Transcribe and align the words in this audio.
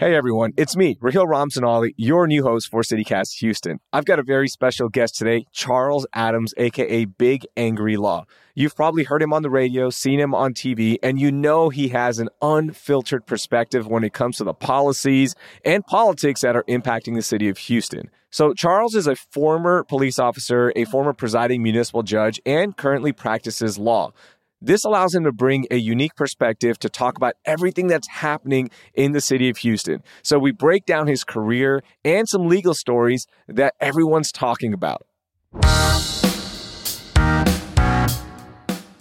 Hey 0.00 0.14
everyone, 0.14 0.52
it's 0.56 0.76
me, 0.76 0.96
Raheel 1.00 1.26
Ramzanali, 1.26 1.92
your 1.96 2.28
new 2.28 2.44
host 2.44 2.70
for 2.70 2.82
CityCast 2.82 3.40
Houston. 3.40 3.80
I've 3.92 4.04
got 4.04 4.20
a 4.20 4.22
very 4.22 4.46
special 4.46 4.88
guest 4.88 5.16
today, 5.16 5.46
Charles 5.50 6.06
Adams, 6.14 6.54
aka 6.56 7.04
Big 7.04 7.44
Angry 7.56 7.96
Law. 7.96 8.24
You've 8.54 8.76
probably 8.76 9.02
heard 9.02 9.22
him 9.22 9.32
on 9.32 9.42
the 9.42 9.50
radio, 9.50 9.90
seen 9.90 10.20
him 10.20 10.36
on 10.36 10.54
TV, 10.54 10.98
and 11.02 11.20
you 11.20 11.32
know 11.32 11.68
he 11.68 11.88
has 11.88 12.20
an 12.20 12.28
unfiltered 12.40 13.26
perspective 13.26 13.88
when 13.88 14.04
it 14.04 14.12
comes 14.12 14.36
to 14.36 14.44
the 14.44 14.54
policies 14.54 15.34
and 15.64 15.84
politics 15.84 16.42
that 16.42 16.54
are 16.54 16.64
impacting 16.68 17.16
the 17.16 17.22
city 17.22 17.48
of 17.48 17.58
Houston. 17.58 18.08
So, 18.30 18.54
Charles 18.54 18.94
is 18.94 19.08
a 19.08 19.16
former 19.16 19.82
police 19.82 20.20
officer, 20.20 20.72
a 20.76 20.84
former 20.84 21.12
presiding 21.12 21.60
municipal 21.62 22.04
judge, 22.04 22.40
and 22.46 22.76
currently 22.76 23.10
practices 23.12 23.78
law. 23.78 24.12
This 24.60 24.84
allows 24.84 25.14
him 25.14 25.22
to 25.22 25.30
bring 25.30 25.66
a 25.70 25.76
unique 25.76 26.16
perspective 26.16 26.78
to 26.80 26.88
talk 26.88 27.16
about 27.16 27.34
everything 27.44 27.86
that's 27.86 28.08
happening 28.08 28.70
in 28.92 29.12
the 29.12 29.20
city 29.20 29.48
of 29.48 29.58
Houston. 29.58 30.02
So 30.22 30.38
we 30.38 30.50
break 30.50 30.84
down 30.84 31.06
his 31.06 31.22
career 31.22 31.82
and 32.04 32.28
some 32.28 32.48
legal 32.48 32.74
stories 32.74 33.26
that 33.46 33.74
everyone's 33.80 34.32
talking 34.32 34.72
about. 34.72 35.06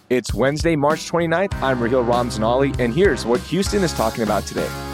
It's 0.09 0.33
Wednesday, 0.33 0.75
March 0.75 1.09
29th. 1.11 1.53
I'm 1.61 1.81
Raheel 1.81 2.05
Ramzanali, 2.05 2.79
and 2.79 2.93
here's 2.93 3.25
what 3.25 3.41
Houston 3.41 3.83
is 3.83 3.93
talking 3.93 4.23
about 4.23 4.45
today. 4.45 4.86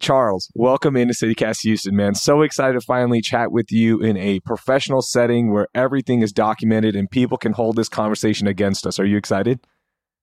Charles, 0.00 0.50
welcome 0.54 0.96
into 0.96 1.12
CityCast 1.12 1.60
Houston, 1.60 1.94
man. 1.94 2.14
So 2.14 2.40
excited 2.40 2.72
to 2.72 2.80
finally 2.80 3.20
chat 3.20 3.52
with 3.52 3.70
you 3.70 4.00
in 4.00 4.16
a 4.16 4.40
professional 4.40 5.02
setting 5.02 5.52
where 5.52 5.68
everything 5.74 6.22
is 6.22 6.32
documented 6.32 6.96
and 6.96 7.10
people 7.10 7.36
can 7.36 7.52
hold 7.52 7.76
this 7.76 7.90
conversation 7.90 8.46
against 8.46 8.86
us. 8.86 8.98
Are 8.98 9.04
you 9.04 9.18
excited? 9.18 9.60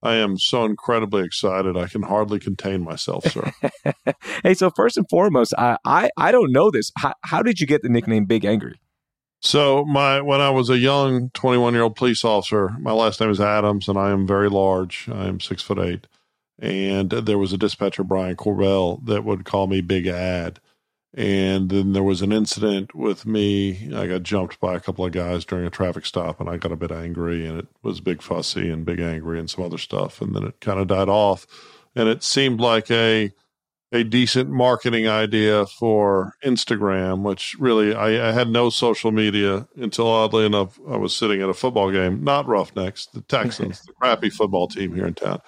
I 0.02 0.16
am 0.16 0.40
so 0.40 0.66
incredibly 0.66 1.24
excited. 1.24 1.78
I 1.78 1.86
can 1.86 2.02
hardly 2.02 2.40
contain 2.40 2.84
myself, 2.84 3.26
sir. 3.26 3.52
hey, 4.44 4.56
so 4.56 4.72
first 4.72 4.98
and 4.98 5.08
foremost, 5.12 5.54
I, 5.60 5.78
I, 5.86 6.10
I 6.18 6.32
don't 6.32 6.52
know 6.52 6.72
this. 6.72 6.92
How, 6.98 7.14
how 7.26 7.44
did 7.44 7.60
you 7.60 7.68
get 7.68 7.84
the 7.84 7.90
nickname 7.90 8.26
Big 8.26 8.46
Angry? 8.46 8.80
So 9.42 9.86
my 9.86 10.22
when 10.22 10.42
I 10.42 10.50
was 10.50 10.72
a 10.72 10.80
young 10.80 11.30
21 11.36 11.76
year 11.76 11.84
old 11.84 11.96
police 11.96 12.26
officer, 12.26 12.76
my 12.80 12.94
last 12.94 13.22
name 13.22 13.30
is 13.30 13.40
Adams, 13.40 13.88
and 13.88 14.00
I 14.00 14.10
am 14.10 14.26
very 14.26 14.50
large. 14.50 15.08
I 15.14 15.28
am 15.28 15.40
six 15.40 15.62
foot 15.62 15.78
eight 15.78 16.08
and 16.60 17.10
there 17.10 17.38
was 17.38 17.54
a 17.54 17.58
dispatcher 17.58 18.04
Brian 18.04 18.36
Corbell 18.36 19.06
that 19.06 19.24
would 19.24 19.46
call 19.46 19.68
me 19.68 19.82
Big 19.82 20.08
Ad. 20.08 20.60
And 21.14 21.70
then 21.70 21.94
there 21.94 22.04
was 22.04 22.22
an 22.22 22.32
incident 22.32 22.94
with 22.94 23.26
me. 23.26 23.92
I 23.96 24.08
got 24.08 24.24
jumped 24.24 24.60
by 24.60 24.76
a 24.76 24.80
couple 24.80 25.06
of 25.06 25.12
guys 25.12 25.46
during 25.46 25.66
a 25.66 25.72
traffic 25.72 26.06
stop, 26.06 26.40
and 26.40 26.50
I 26.50 26.58
got 26.58 26.72
a 26.72 26.76
bit 26.76 26.92
angry, 26.92 27.48
and 27.48 27.58
it 27.58 27.68
was 27.82 28.02
big 28.02 28.22
fussy 28.22 28.70
and 28.70 28.86
big 28.86 29.00
angry 29.00 29.40
and 29.40 29.50
some 29.50 29.64
other 29.64 29.80
stuff. 29.80 30.22
And 30.22 30.36
then 30.36 30.44
it 30.44 30.60
kind 30.60 30.80
of 30.80 30.88
died 30.88 31.10
off, 31.10 31.48
and 31.96 32.08
it 32.08 32.24
seemed 32.24 32.60
like 32.60 32.92
a 32.92 33.32
a 33.94 34.04
decent 34.04 34.50
marketing 34.50 35.08
idea 35.08 35.66
for 35.66 36.34
Instagram, 36.44 37.22
which 37.22 37.56
really 37.58 37.96
I, 37.96 38.30
I, 38.30 38.32
had 38.34 38.50
no 38.50 38.70
social 38.70 39.14
media 39.14 39.66
until 39.78 40.08
oddly 40.08 40.46
enough 40.46 40.78
I 40.90 40.98
was 40.98 41.16
sitting 41.16 41.42
at 41.42 41.48
a 41.48 41.54
football 41.54 41.90
game, 41.90 42.22
not 42.22 42.48
Roughnecks, 42.48 43.06
the 43.06 43.22
Texans, 43.22 43.82
the 43.88 43.94
crappy 43.94 44.30
football 44.30 44.68
team 44.68 44.94
here 44.94 45.08
in 45.08 45.14
town 45.14 45.40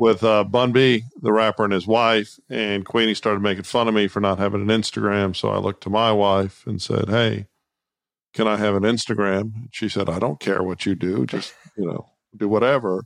with 0.00 0.24
uh, 0.24 0.42
Bun 0.42 0.72
B, 0.72 1.04
the 1.20 1.30
rapper, 1.30 1.62
and 1.62 1.74
his 1.74 1.86
wife. 1.86 2.40
And 2.48 2.86
Queenie 2.86 3.12
started 3.12 3.42
making 3.42 3.64
fun 3.64 3.86
of 3.86 3.92
me 3.92 4.08
for 4.08 4.18
not 4.18 4.38
having 4.38 4.62
an 4.62 4.68
Instagram. 4.68 5.36
So 5.36 5.50
I 5.50 5.58
looked 5.58 5.82
to 5.82 5.90
my 5.90 6.10
wife 6.10 6.66
and 6.66 6.80
said, 6.80 7.10
Hey, 7.10 7.48
can 8.32 8.48
I 8.48 8.56
have 8.56 8.74
an 8.74 8.84
Instagram? 8.84 9.68
She 9.72 9.90
said, 9.90 10.08
I 10.08 10.18
don't 10.18 10.40
care 10.40 10.62
what 10.62 10.86
you 10.86 10.94
do. 10.94 11.26
Just, 11.26 11.52
you 11.76 11.84
know, 11.84 12.08
do 12.34 12.48
whatever 12.48 13.04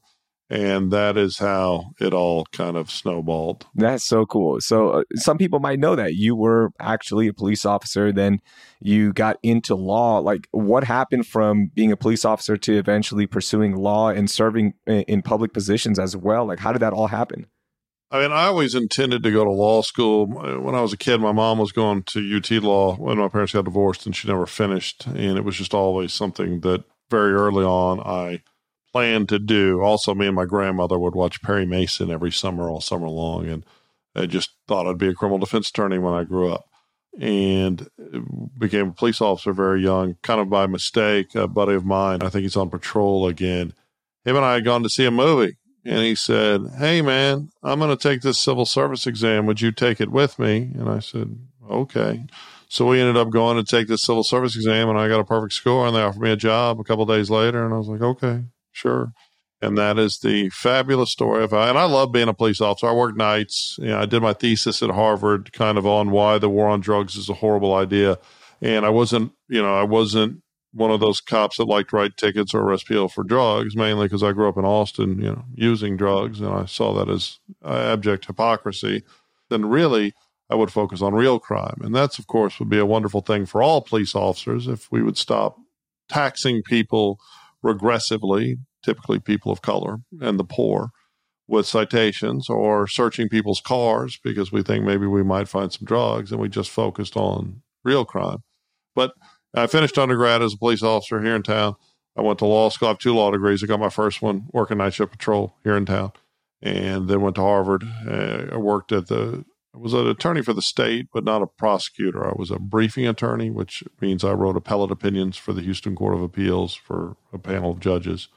and 0.51 0.91
that 0.91 1.17
is 1.17 1.39
how 1.39 1.93
it 2.01 2.13
all 2.13 2.47
kind 2.53 2.77
of 2.77 2.91
snowballed. 2.91 3.67
That's 3.75 4.05
so 4.05 4.27
cool. 4.27 4.61
So 4.61 4.91
uh, 4.91 5.03
some 5.17 5.39
people 5.39 5.59
might 5.59 5.79
know 5.79 5.97
that 5.97 6.15
you 6.15 6.37
were 6.37 6.71
actually 6.79 7.29
a 7.29 7.33
police 7.33 7.65
officer, 7.65 8.13
then 8.13 8.41
you 8.81 9.13
got 9.13 9.39
into 9.43 9.75
law. 9.75 10.19
Like, 10.19 10.49
what 10.51 10.85
happened 10.85 11.27
from 11.27 11.71
being 11.75 11.93
a 11.93 11.97
police 11.97 12.25
officer 12.25 12.57
to 12.59 12.77
eventually 12.77 13.27
pursuing 13.27 13.75
law 13.75 14.11
and 14.11 14.31
serving 14.31 14.75
in 14.87 15.23
public 15.23 15.53
positions 15.53 15.99
as 15.99 16.17
well? 16.17 16.47
Like, 16.47 16.59
how 16.59 16.73
did 16.73 16.83
that 16.83 16.93
all 16.93 17.09
happen? 17.09 17.47
I 18.11 18.21
mean, 18.21 18.31
I 18.31 18.45
always 18.45 18.77
intended 18.77 19.25
to 19.25 19.33
go 19.33 19.45
to 19.45 19.51
law 19.51 19.83
school. 19.83 20.27
When 20.27 20.75
I 20.75 20.83
was 20.83 20.93
a 20.93 20.97
kid, 20.97 21.21
my 21.21 21.33
mom 21.33 21.59
was 21.59 21.73
going 21.73 22.05
to 22.05 22.37
UT 22.37 22.51
Law 22.63 22.95
when 22.95 23.19
my 23.19 23.27
parents 23.27 23.55
got 23.55 23.65
divorced, 23.65 24.07
and 24.07 24.15
she 24.15 24.29
never 24.29 24.47
finished. 24.47 25.07
And 25.07 25.37
it 25.37 25.45
was 25.45 25.57
just 25.57 25.75
always 25.75 26.13
something 26.13 26.61
that 26.61 26.85
very 27.11 27.33
early 27.33 27.65
on 27.65 27.99
I 28.01 28.43
planned 28.95 29.29
to 29.29 29.41
do. 29.41 29.81
Also, 29.81 30.15
me 30.15 30.29
and 30.29 30.37
my 30.37 30.45
grandmother 30.45 30.97
would 30.97 31.17
watch 31.17 31.43
Perry 31.43 31.67
Mason 31.67 32.13
every 32.13 32.31
summer, 32.31 32.71
all 32.71 32.81
summer 32.81 33.09
long, 33.09 33.49
and 33.49 33.67
I 34.15 34.27
just 34.27 34.51
thought 34.69 34.87
I'd 34.87 34.99
be 34.99 35.09
a 35.09 35.15
criminal 35.15 35.41
defense 35.41 35.69
attorney 35.69 35.99
when 35.99 36.15
I 36.15 36.23
grew 36.23 36.53
up. 36.53 36.67
And 37.19 37.89
became 38.57 38.89
a 38.89 38.93
police 38.93 39.21
officer 39.21 39.53
very 39.53 39.83
young, 39.83 40.17
kind 40.23 40.41
of 40.41 40.49
by 40.49 40.67
mistake. 40.67 41.35
A 41.35 41.49
buddy 41.49 41.75
of 41.75 41.85
mine, 41.85 42.23
I 42.23 42.29
think 42.29 42.43
he's 42.43 42.57
on 42.57 42.71
patrol 42.71 43.27
again. 43.27 43.73
Him 44.25 44.37
and 44.37 44.45
I 44.45 44.55
had 44.55 44.65
gone 44.65 44.85
to 44.85 44.89
see 44.89 45.07
a 45.07 45.11
movie, 45.11 45.57
and 45.85 46.05
he 46.05 46.15
said, 46.15 46.63
"Hey, 46.79 47.03
man, 47.03 47.51
I'm 47.65 47.81
going 47.81 47.97
to 47.97 48.09
take 48.09 48.23
this 48.23 48.39
civil 48.39 48.65
service 48.65 49.09
exam. 49.09 49.47
Would 49.47 49.61
you 49.61 49.73
take 49.73 50.01
it 50.01 50.13
with 50.13 50.39
me?" 50.39 50.71
And 50.75 50.89
I 50.89 51.01
said, 51.01 51.37
"Okay." 51.69 52.27
So 52.69 52.87
we 52.87 53.01
ended 53.01 53.17
up 53.17 53.31
going 53.31 53.57
to 53.57 53.65
take 53.65 53.89
this 53.89 54.05
civil 54.05 54.25
service 54.25 54.57
exam, 54.57 54.89
and 54.89 54.99
I 54.99 55.09
got 55.09 55.21
a 55.21 55.25
perfect 55.25 55.55
score, 55.55 55.87
and 55.87 55.95
they 55.95 56.03
offered 56.03 56.23
me 56.23 56.31
a 56.31 56.37
job 56.37 56.81
a 56.81 56.85
couple 56.85 57.07
days 57.07 57.31
later, 57.31 57.65
and 57.65 57.75
I 57.75 57.79
was 57.79 57.89
like, 57.89 58.03
"Okay, 58.03 58.45
Sure. 58.75 59.13
And 59.63 59.79
that 59.79 59.99
is 59.99 60.19
the 60.19 60.51
fabulous 60.51 61.11
story 61.11 61.43
of, 61.43 61.55
and 61.55 61.79
I 61.79 61.85
love 61.85 62.13
being 62.13 62.29
a 62.29 62.35
police 62.35 62.61
officer. 62.61 62.89
I 62.89 62.93
work 62.93 63.17
nights. 63.17 63.79
You 63.81 63.89
know, 63.89 64.01
I 64.01 64.05
did 64.05 64.21
my 64.21 64.35
thesis 64.35 64.83
at 64.83 64.91
Harvard 64.91 65.53
kind 65.55 65.79
of 65.79 65.87
on 65.87 66.11
why 66.11 66.37
the 66.37 66.51
war 66.51 66.69
on 66.69 66.81
drugs 66.81 67.17
is 67.17 67.31
a 67.31 67.35
horrible 67.35 67.75
idea. 67.75 68.19
And 68.61 68.85
I 68.85 68.91
wasn't, 68.91 69.33
you 69.49 69.63
know, 69.63 69.75
I 69.75 69.85
wasn't 69.85 70.43
one 70.73 70.91
of 70.91 71.01
those 71.01 71.21
cops 71.21 71.57
that 71.57 71.65
liked 71.65 71.91
to 71.91 71.97
write 71.97 72.17
tickets 72.17 72.53
or 72.53 72.61
arrest 72.61 72.87
people 72.87 73.09
for 73.09 73.25
drugs, 73.25 73.77
mainly 73.77 74.07
because 74.07 74.25
I 74.25 74.33
grew 74.33 74.49
up 74.49 74.59
in 74.59 74.65
Austin, 74.65 75.19
you 75.19 75.31
know, 75.31 75.45
using 75.55 75.97
drugs. 75.97 76.41
And 76.41 76.53
I 76.53 76.67
saw 76.67 76.93
that 76.95 77.09
as 77.09 77.39
uh, 77.65 77.93
abject 77.93 78.27
hypocrisy. 78.27 79.03
Then 79.49 79.65
really, 79.67 80.13
I 80.51 80.57
would 80.57 80.73
focus 80.73 81.01
on 81.01 81.15
real 81.15 81.39
crime. 81.39 81.81
And 81.83 81.95
that's, 81.95 82.19
of 82.19 82.27
course, 82.27 82.59
would 82.59 82.69
be 82.69 82.79
a 82.79 82.85
wonderful 82.85 83.23
thing 83.23 83.47
for 83.47 83.63
all 83.63 83.81
police 83.81 84.15
officers 84.15 84.67
if 84.67 84.91
we 84.93 85.03
would 85.03 85.17
stop 85.17 85.57
taxing 86.09 86.63
people 86.63 87.19
regressively, 87.65 88.57
typically 88.85 89.19
people 89.19 89.51
of 89.51 89.63
color 89.63 89.99
and 90.21 90.39
the 90.39 90.45
poor, 90.45 90.91
with 91.47 91.67
citations 91.67 92.49
or 92.49 92.87
searching 92.87 93.29
people's 93.29 93.61
cars 93.61 94.19
because 94.23 94.51
we 94.51 94.63
think 94.63 94.85
maybe 94.85 95.07
we 95.07 95.23
might 95.23 95.49
find 95.49 95.73
some 95.73 95.85
drugs 95.85 96.33
and 96.33 96.41
we 96.41 96.49
just 96.49 96.71
focused 96.71 97.17
on 97.17 97.63
real 97.85 98.05
crime. 98.05 98.39
But 98.95 99.13
I 99.55 99.67
finished 99.67 99.99
undergrad 99.99 100.43
as 100.43 100.55
a 100.55 100.59
police 100.59 100.83
officer 100.83 101.23
here 101.23 101.37
in 101.37 101.43
town. 101.43 101.75
I 102.17 102.23
went 102.23 102.39
to 102.41 102.47
law 102.47 102.69
school. 102.69 102.89
I 102.89 102.93
have 102.93 102.99
two 102.99 103.15
law 103.15 103.31
degrees. 103.31 103.63
I 103.63 103.67
got 103.67 103.81
my 103.81 103.91
first 103.91 104.23
one 104.23 104.47
working 104.53 104.79
night 104.79 104.95
shift 104.95 105.13
patrol 105.13 105.57
here 105.65 105.77
in 105.77 105.85
town, 105.85 106.13
and 106.63 107.09
then 107.09 107.21
went 107.21 107.37
to 107.37 107.43
Harvard. 107.43 107.85
Uh, 108.07 108.47
I 108.53 108.57
worked 108.57 108.93
at 108.93 109.09
the 109.09 109.45
I 109.75 109.79
was 109.79 109.93
an 109.93 110.07
attorney 110.07 110.43
for 110.43 110.53
the 110.53 110.63
state, 110.63 111.09
but 111.13 111.25
not 111.25 111.43
a 111.43 111.49
prosecutor. 111.49 112.25
I 112.25 112.35
was 112.37 112.53
a 112.53 112.61
briefing 112.61 113.09
attorney, 113.09 113.51
which 113.51 113.83
means 114.01 114.23
I 114.23 114.33
wrote 114.33 114.57
appellate 114.57 114.93
opinions 114.93 115.37
for 115.37 115.53
the 115.53 115.63
Houston 115.63 115.97
Court 115.97 116.15
of 116.15 116.23
Appeals 116.23 116.75
for 116.77 117.17
a 117.33 117.39
panel 117.39 117.73
of 117.73 117.81
judges. 117.81 118.29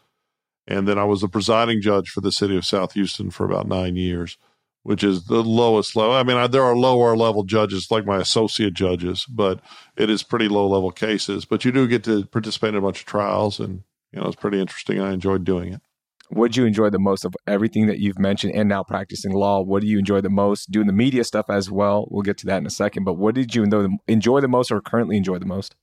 And 0.68 0.88
then 0.88 0.98
I 0.98 1.04
was 1.04 1.22
the 1.22 1.28
presiding 1.28 1.80
judge 1.80 2.10
for 2.10 2.22
the 2.22 2.32
city 2.32 2.58
of 2.58 2.66
South 2.66 2.94
Houston 2.94 3.30
for 3.30 3.46
about 3.46 3.68
nine 3.68 3.96
years, 3.96 4.38
which 4.82 5.04
is 5.04 5.26
the 5.26 5.44
lowest 5.44 5.96
level. 5.96 6.16
I 6.16 6.24
mean, 6.24 6.38
I, 6.38 6.48
there 6.48 6.64
are 6.64 6.76
lower 6.76 7.16
level 7.16 7.44
judges 7.44 7.92
like 7.92 8.06
my 8.06 8.18
associate 8.18 8.74
judges, 8.74 9.26
but 9.26 9.60
it 9.96 10.10
is 10.10 10.24
pretty 10.24 10.48
low 10.48 10.68
level 10.68 10.92
cases. 10.92 11.46
But 11.46 11.64
you 11.64 11.72
do 11.72 11.88
get 11.88 12.04
to 12.06 12.26
participate 12.26 12.70
in 12.70 12.78
a 12.78 12.82
bunch 12.82 13.02
of 13.02 13.06
trials, 13.06 13.60
and 13.60 13.84
you 14.12 14.20
know 14.20 14.26
it's 14.26 14.36
pretty 14.36 14.60
interesting. 14.60 15.00
I 15.00 15.14
enjoyed 15.14 15.44
doing 15.44 15.72
it 15.72 15.82
what 16.30 16.52
do 16.52 16.62
you 16.62 16.68
enjoy 16.68 16.90
the 16.90 17.00
most 17.00 17.26
of 17.26 17.36
everything 17.46 17.88
that 17.88 18.00
you've 18.00 18.20
mentioned 18.20 18.54
and 18.54 18.68
now 18.68 18.84
practicing 18.84 19.32
law? 19.32 19.62
What 19.62 19.82
do 19.82 19.88
you 19.88 20.00
enjoy 20.00 20.22
the 20.22 20.30
most? 20.30 20.72
Doing 20.72 20.88
the 20.88 20.94
media 20.94 21.24
stuff 21.24 21.50
as 21.50 21.72
well. 21.72 22.08
We'll 22.10 22.24
get 22.24 22.38
to 22.40 22.46
that 22.48 22.58
in 22.58 22.66
a 22.66 22.72
second. 22.72 23.04
But 23.04 23.14
what 23.14 23.36
did 23.36 23.56
you 23.56 23.64
enjoy 24.08 24.42
the 24.42 24.48
most 24.48 24.72
or 24.72 24.82
currently 24.82 25.18
enjoy 25.18 25.40
the 25.40 25.46
most? 25.46 25.76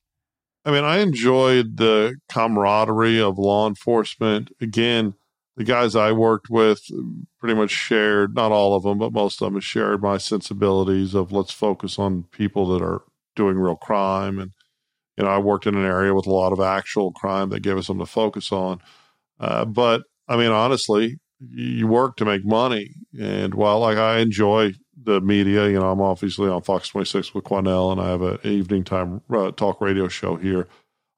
I 0.65 0.71
mean, 0.71 0.85
I 0.85 0.99
enjoyed 0.99 1.77
the 1.77 2.17
camaraderie 2.29 3.21
of 3.21 3.39
law 3.39 3.69
enforcement. 3.69 4.51
Again, 4.61 5.15
the 5.57 5.65
guys 5.65 5.95
I 5.95 6.13
worked 6.13 6.51
with 6.51 6.83
pretty 7.39 7.55
much 7.55 7.71
shared, 7.71 8.35
not 8.35 8.51
all 8.51 8.75
of 8.75 8.83
them, 8.83 8.99
but 8.99 9.13
most 9.13 9.41
of 9.41 9.53
them 9.53 9.61
shared 9.61 10.03
my 10.03 10.19
sensibilities 10.19 11.15
of 11.15 11.33
let's 11.33 11.53
focus 11.53 11.99
on 11.99 12.25
people 12.33 12.67
that 12.69 12.83
are 12.83 13.03
doing 13.37 13.57
real 13.57 13.77
crime. 13.77 14.39
And, 14.39 14.53
you 15.17 15.25
know, 15.25 15.31
I 15.31 15.39
worked 15.39 15.67
in 15.67 15.75
an 15.75 15.85
area 15.85 16.15
with 16.15 16.27
a 16.27 16.33
lot 16.33 16.53
of 16.53 16.61
actual 16.61 17.13
crime 17.13 17.51
that 17.51 17.61
gave 17.61 17.77
us 17.77 17.87
something 17.87 18.05
to 18.05 18.11
focus 18.11 18.51
on. 18.51 18.81
Uh, 19.39 19.65
but 19.65 20.03
I 20.29 20.37
mean, 20.37 20.51
honestly, 20.51 21.19
you 21.41 21.87
work 21.87 22.17
to 22.17 22.25
make 22.25 22.45
money. 22.45 22.95
And 23.19 23.55
while 23.55 23.81
like 23.81 23.99
I 23.99 24.19
enjoy 24.19 24.75
the 24.97 25.21
media, 25.21 25.69
you 25.69 25.79
know, 25.79 25.91
I'm 25.91 26.01
obviously 26.01 26.49
on 26.49 26.63
Fox 26.63 26.89
26 26.89 27.35
with 27.35 27.45
Quanell 27.45 27.93
and 27.93 28.01
I 28.01 28.09
have 28.09 28.23
an 28.23 28.39
evening 28.45 28.85
time 28.85 29.21
uh, 29.33 29.51
talk 29.51 29.81
radio 29.81 30.09
show 30.09 30.37
here. 30.37 30.67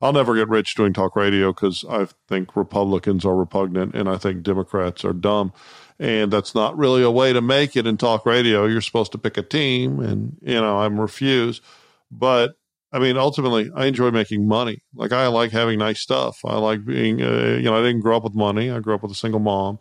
I'll 0.01 0.13
never 0.13 0.35
get 0.35 0.49
rich 0.49 0.75
doing 0.75 0.93
talk 0.93 1.17
radio 1.17 1.53
because 1.53 1.85
I 1.89 2.07
think 2.29 2.55
Republicans 2.55 3.25
are 3.25 3.35
repugnant 3.35 3.95
and 3.95 4.09
I 4.09 4.19
think 4.19 4.43
Democrats 4.43 5.05
are 5.05 5.15
dumb. 5.15 5.53
And 5.99 6.31
that's 6.31 6.55
not 6.55 6.77
really 6.77 7.03
a 7.03 7.11
way 7.11 7.33
to 7.33 7.41
make 7.41 7.77
it 7.77 7.87
in 7.87 7.97
talk 7.97 8.27
radio. 8.27 8.67
You're 8.67 8.83
supposed 8.83 9.13
to 9.13 9.19
pick 9.19 9.39
a 9.39 9.43
team, 9.43 9.99
and, 9.99 10.37
you 10.43 10.61
know, 10.61 10.81
I'm 10.81 11.01
refused. 11.01 11.63
But 12.11 12.57
I 12.97 12.99
mean, 12.99 13.19
ultimately, 13.19 13.71
I 13.77 13.85
enjoy 13.85 14.11
making 14.11 14.49
money. 14.49 14.79
Like, 14.95 15.13
I 15.13 15.27
like 15.27 15.51
having 15.53 15.79
nice 15.79 16.01
stuff. 16.01 16.39
I 16.47 16.57
like 16.57 16.83
being, 16.87 17.21
uh, 17.21 17.59
you 17.59 17.65
know, 17.65 17.77
I 17.77 17.83
didn't 17.83 18.01
grow 18.01 18.17
up 18.17 18.25
with 18.25 18.35
money. 18.35 18.71
I 18.71 18.81
grew 18.81 18.95
up 18.95 19.03
with 19.03 19.13
a 19.13 19.15
single 19.15 19.39
mom. 19.39 19.81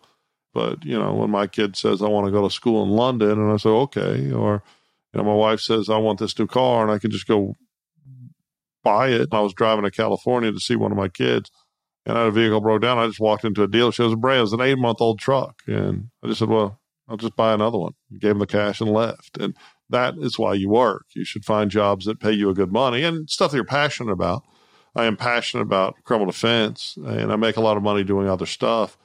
But, 0.53 0.83
you 0.83 0.99
know, 0.99 1.13
when 1.13 1.29
my 1.29 1.47
kid 1.47 1.77
says, 1.77 2.01
I 2.01 2.09
want 2.09 2.25
to 2.27 2.31
go 2.33 2.45
to 2.45 2.53
school 2.53 2.83
in 2.83 2.89
London, 2.89 3.39
and 3.39 3.53
I 3.53 3.55
say, 3.55 3.69
okay. 3.69 4.33
Or, 4.33 4.63
you 5.13 5.17
know, 5.17 5.23
my 5.23 5.33
wife 5.33 5.61
says, 5.61 5.89
I 5.89 5.95
want 5.95 6.19
this 6.19 6.37
new 6.37 6.45
car, 6.45 6.83
and 6.83 6.91
I 6.91 6.99
can 6.99 7.09
just 7.09 7.25
go 7.25 7.55
buy 8.83 9.11
it. 9.11 9.29
I 9.31 9.39
was 9.39 9.53
driving 9.53 9.85
to 9.85 9.91
California 9.91 10.51
to 10.51 10.59
see 10.59 10.75
one 10.75 10.91
of 10.91 10.97
my 10.97 11.07
kids, 11.07 11.49
and 12.05 12.17
I 12.17 12.23
had 12.23 12.27
a 12.27 12.31
vehicle 12.31 12.59
broke 12.59 12.81
down. 12.81 12.97
I 12.97 13.07
just 13.07 13.21
walked 13.21 13.45
into 13.45 13.63
a 13.63 13.67
dealership. 13.69 14.01
It 14.01 14.03
was 14.03 14.13
a 14.13 14.17
brand, 14.17 14.39
it 14.39 14.41
was 14.41 14.53
an 14.53 14.59
eight 14.59 14.77
month 14.77 14.99
old 14.99 15.19
truck. 15.19 15.61
And 15.67 16.09
I 16.21 16.27
just 16.27 16.39
said, 16.39 16.49
well, 16.49 16.81
I'll 17.07 17.15
just 17.15 17.37
buy 17.37 17.53
another 17.53 17.77
one. 17.77 17.93
Gave 18.19 18.31
him 18.31 18.39
the 18.39 18.45
cash 18.45 18.81
and 18.81 18.91
left. 18.91 19.37
And 19.37 19.55
that 19.89 20.15
is 20.17 20.39
why 20.39 20.53
you 20.53 20.69
work. 20.69 21.05
You 21.15 21.25
should 21.25 21.45
find 21.45 21.69
jobs 21.69 22.05
that 22.05 22.19
pay 22.19 22.31
you 22.31 22.49
a 22.49 22.53
good 22.53 22.71
money 22.71 23.03
and 23.03 23.29
stuff 23.29 23.51
that 23.51 23.57
you're 23.57 23.65
passionate 23.65 24.11
about. 24.11 24.43
I 24.95 25.05
am 25.05 25.17
passionate 25.17 25.63
about 25.63 25.95
criminal 26.03 26.31
defense 26.31 26.97
and 26.97 27.31
I 27.31 27.35
make 27.35 27.57
a 27.57 27.61
lot 27.61 27.77
of 27.77 27.83
money 27.83 28.03
doing 28.03 28.29
other 28.29 28.45
stuff. 28.45 28.97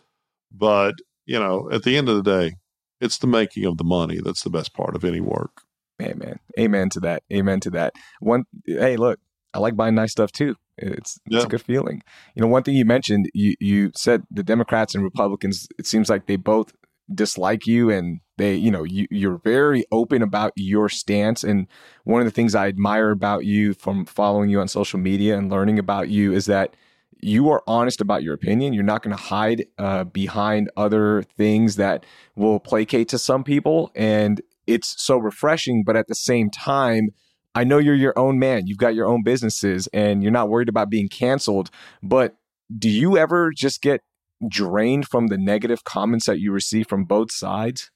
But, 0.52 0.94
you 1.26 1.38
know, 1.38 1.68
at 1.70 1.82
the 1.82 1.96
end 1.96 2.08
of 2.08 2.16
the 2.16 2.22
day, 2.22 2.56
it's 3.00 3.18
the 3.18 3.26
making 3.26 3.64
of 3.64 3.76
the 3.76 3.84
money 3.84 4.20
that's 4.22 4.42
the 4.42 4.50
best 4.50 4.74
part 4.74 4.94
of 4.94 5.04
any 5.04 5.20
work. 5.20 5.62
Amen. 6.00 6.38
Amen 6.58 6.88
to 6.90 7.00
that. 7.00 7.22
Amen 7.32 7.60
to 7.60 7.70
that. 7.70 7.92
One, 8.20 8.44
hey, 8.64 8.96
look, 8.96 9.18
I 9.52 9.58
like 9.58 9.76
buying 9.76 9.94
nice 9.94 10.12
stuff 10.12 10.32
too. 10.32 10.54
It's, 10.78 11.18
yeah. 11.26 11.38
it's 11.38 11.46
a 11.46 11.48
good 11.48 11.62
feeling. 11.62 12.02
You 12.34 12.42
know, 12.42 12.48
one 12.48 12.62
thing 12.62 12.74
you 12.74 12.84
mentioned, 12.84 13.28
you, 13.34 13.54
you 13.60 13.90
said 13.94 14.22
the 14.30 14.42
Democrats 14.42 14.94
and 14.94 15.04
Republicans, 15.04 15.68
it 15.78 15.86
seems 15.86 16.08
like 16.08 16.26
they 16.26 16.36
both 16.36 16.72
dislike 17.12 17.66
you 17.66 17.90
and 17.90 18.20
they, 18.40 18.54
you 18.54 18.70
know, 18.70 18.84
you, 18.84 19.06
you're 19.10 19.38
very 19.38 19.84
open 19.92 20.22
about 20.22 20.52
your 20.56 20.88
stance. 20.88 21.44
And 21.44 21.66
one 22.04 22.20
of 22.20 22.26
the 22.26 22.30
things 22.30 22.54
I 22.54 22.68
admire 22.68 23.10
about 23.10 23.44
you 23.44 23.74
from 23.74 24.06
following 24.06 24.48
you 24.48 24.60
on 24.60 24.68
social 24.68 24.98
media 24.98 25.36
and 25.36 25.50
learning 25.50 25.78
about 25.78 26.08
you 26.08 26.32
is 26.32 26.46
that 26.46 26.74
you 27.20 27.50
are 27.50 27.62
honest 27.66 28.00
about 28.00 28.22
your 28.22 28.32
opinion. 28.32 28.72
You're 28.72 28.82
not 28.82 29.02
going 29.02 29.14
to 29.14 29.22
hide 29.22 29.66
uh, 29.76 30.04
behind 30.04 30.70
other 30.76 31.22
things 31.36 31.76
that 31.76 32.06
will 32.34 32.58
placate 32.58 33.10
to 33.10 33.18
some 33.18 33.44
people. 33.44 33.90
And 33.94 34.40
it's 34.66 35.00
so 35.02 35.18
refreshing. 35.18 35.84
But 35.84 35.96
at 35.96 36.08
the 36.08 36.14
same 36.14 36.48
time, 36.48 37.10
I 37.54 37.64
know 37.64 37.76
you're 37.76 37.94
your 37.94 38.18
own 38.18 38.38
man. 38.38 38.66
You've 38.66 38.78
got 38.78 38.94
your 38.94 39.06
own 39.06 39.22
businesses 39.22 39.86
and 39.88 40.22
you're 40.22 40.32
not 40.32 40.48
worried 40.48 40.70
about 40.70 40.88
being 40.88 41.08
canceled. 41.08 41.70
But 42.02 42.36
do 42.78 42.88
you 42.88 43.18
ever 43.18 43.50
just 43.50 43.82
get 43.82 44.00
drained 44.48 45.08
from 45.08 45.26
the 45.26 45.36
negative 45.36 45.84
comments 45.84 46.24
that 46.24 46.40
you 46.40 46.52
receive 46.52 46.88
from 46.88 47.04
both 47.04 47.30
sides? 47.32 47.90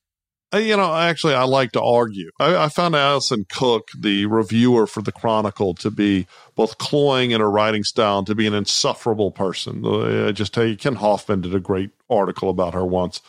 Uh, 0.52 0.58
you 0.58 0.76
know, 0.76 0.94
actually, 0.94 1.34
I 1.34 1.44
like 1.44 1.72
to 1.72 1.82
argue. 1.82 2.30
I, 2.38 2.64
I, 2.64 2.68
found 2.68 2.94
Alison 2.94 3.44
Cook, 3.48 3.88
the 3.98 4.26
reviewer 4.26 4.86
for 4.86 5.02
the 5.02 5.10
Chronicle, 5.10 5.74
to 5.74 5.90
be 5.90 6.26
both 6.54 6.78
cloying 6.78 7.32
in 7.32 7.40
her 7.40 7.50
writing 7.50 7.82
style 7.82 8.18
and 8.18 8.26
to 8.26 8.34
be 8.34 8.46
an 8.46 8.54
insufferable 8.54 9.30
person. 9.30 9.84
Uh, 9.84 10.28
I 10.28 10.32
just 10.32 10.54
tell 10.54 10.64
you, 10.64 10.76
Ken 10.76 10.96
Hoffman 10.96 11.40
did 11.40 11.54
a 11.54 11.60
great 11.60 11.90
article 12.08 12.50
about 12.50 12.74
her 12.74 12.84
once. 12.84 13.20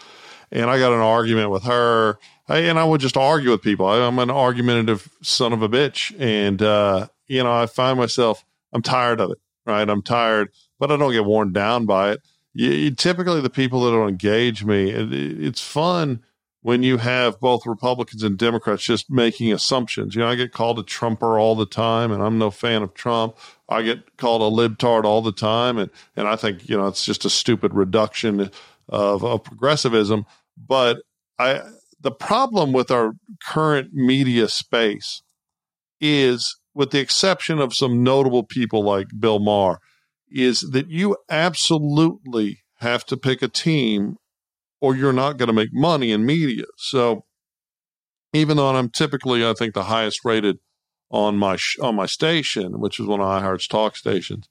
And 0.51 0.69
I 0.69 0.77
got 0.77 0.94
an 0.94 1.00
argument 1.00 1.50
with 1.50 1.63
her 1.63 2.19
and 2.47 2.77
I 2.77 2.83
would 2.83 3.01
just 3.01 3.17
argue 3.17 3.51
with 3.51 3.62
people. 3.62 3.85
I, 3.85 4.06
am 4.06 4.19
an 4.19 4.29
argumentative 4.29 5.09
son 5.21 5.53
of 5.53 5.62
a 5.62 5.69
bitch, 5.69 6.15
and 6.19 6.62
uh, 6.62 7.07
you 7.27 7.44
know, 7.44 7.51
I 7.51 7.65
find 7.65 7.97
myself 7.97 8.45
I'm 8.73 8.81
tired 8.81 9.19
of 9.19 9.31
it. 9.31 9.38
Right, 9.65 9.89
I'm 9.89 10.03
tired, 10.03 10.50
but 10.79 10.91
I 10.91 10.97
don't 10.97 11.12
get 11.12 11.25
worn 11.25 11.51
down 11.51 11.88
by 11.88 12.12
it. 12.12 12.21
You, 12.53 12.69
you, 12.69 12.91
typically, 12.91 13.41
the 13.41 13.50
people 13.50 13.83
that 13.83 13.91
don't 13.91 14.09
engage 14.09 14.63
me, 14.63 14.91
it, 14.91 15.12
it's 15.12 15.62
fun 15.62 16.23
when 16.65 16.81
you 16.81 16.97
have 16.97 17.39
both 17.39 17.63
Republicans 17.67 18.23
and 18.23 18.39
Democrats 18.39 18.81
just 18.81 19.07
making 19.07 19.53
assumptions. 19.53 20.15
You 20.15 20.21
know, 20.21 20.29
I 20.29 20.33
get 20.33 20.51
called 20.51 20.79
a 20.79 20.83
Trumper 20.83 21.38
all 21.38 21.53
the 21.53 21.67
time, 21.67 22.12
and 22.12 22.23
I'm 22.23 22.39
no 22.39 22.50
fan 22.50 22.81
of 22.81 22.95
Trump. 22.95 23.38
I 23.69 23.83
get 23.83 24.17
called 24.17 24.41
a 24.41 24.45
libtard 24.45 25.03
all 25.03 25.21
the 25.21 25.31
time, 25.31 25.77
and 25.77 25.91
and 26.15 26.27
I 26.27 26.35
think 26.35 26.67
you 26.67 26.75
know 26.75 26.88
it's 26.88 27.06
just 27.06 27.23
a 27.23 27.29
stupid 27.29 27.75
reduction 27.75 28.50
of, 28.89 29.23
of 29.23 29.44
progressivism. 29.44 30.25
But 30.57 31.03
I 31.38 31.62
the 32.01 32.09
problem 32.09 32.73
with 32.73 32.89
our 32.89 33.13
current 33.47 33.94
media 33.94 34.47
space 34.47 35.21
is, 36.01 36.57
with 36.73 36.89
the 36.89 37.00
exception 37.00 37.59
of 37.59 37.75
some 37.75 38.01
notable 38.01 38.41
people 38.41 38.83
like 38.83 39.06
Bill 39.19 39.38
Maher, 39.38 39.77
is 40.31 40.62
that 40.62 40.89
you 40.89 41.15
absolutely 41.29 42.63
have 42.79 43.06
to 43.06 43.17
pick 43.17 43.44
a 43.44 43.47
team 43.47 44.17
or 44.86 44.96
you're 44.96 45.12
not 45.12 45.38
going 45.38 45.48
to 45.48 45.54
make 45.54 45.74
money 45.74 46.12
in 46.12 46.24
media. 46.28 46.66
So 46.78 47.26
even 48.34 48.56
though 48.56 48.70
I'm 48.70 48.90
typically, 48.90 49.44
I 49.44 49.54
think, 49.54 49.74
the 49.74 49.86
highest 49.86 50.24
rated 50.24 50.60
on 51.10 51.38
my 51.38 51.56
sh- 51.56 51.80
on 51.80 51.96
my 51.96 52.06
station, 52.06 52.80
which 52.80 53.00
is 53.00 53.08
one 53.08 53.20
of 53.20 53.26
iHeart's 53.26 53.68
talk 53.68 53.96
stations, 53.96 54.48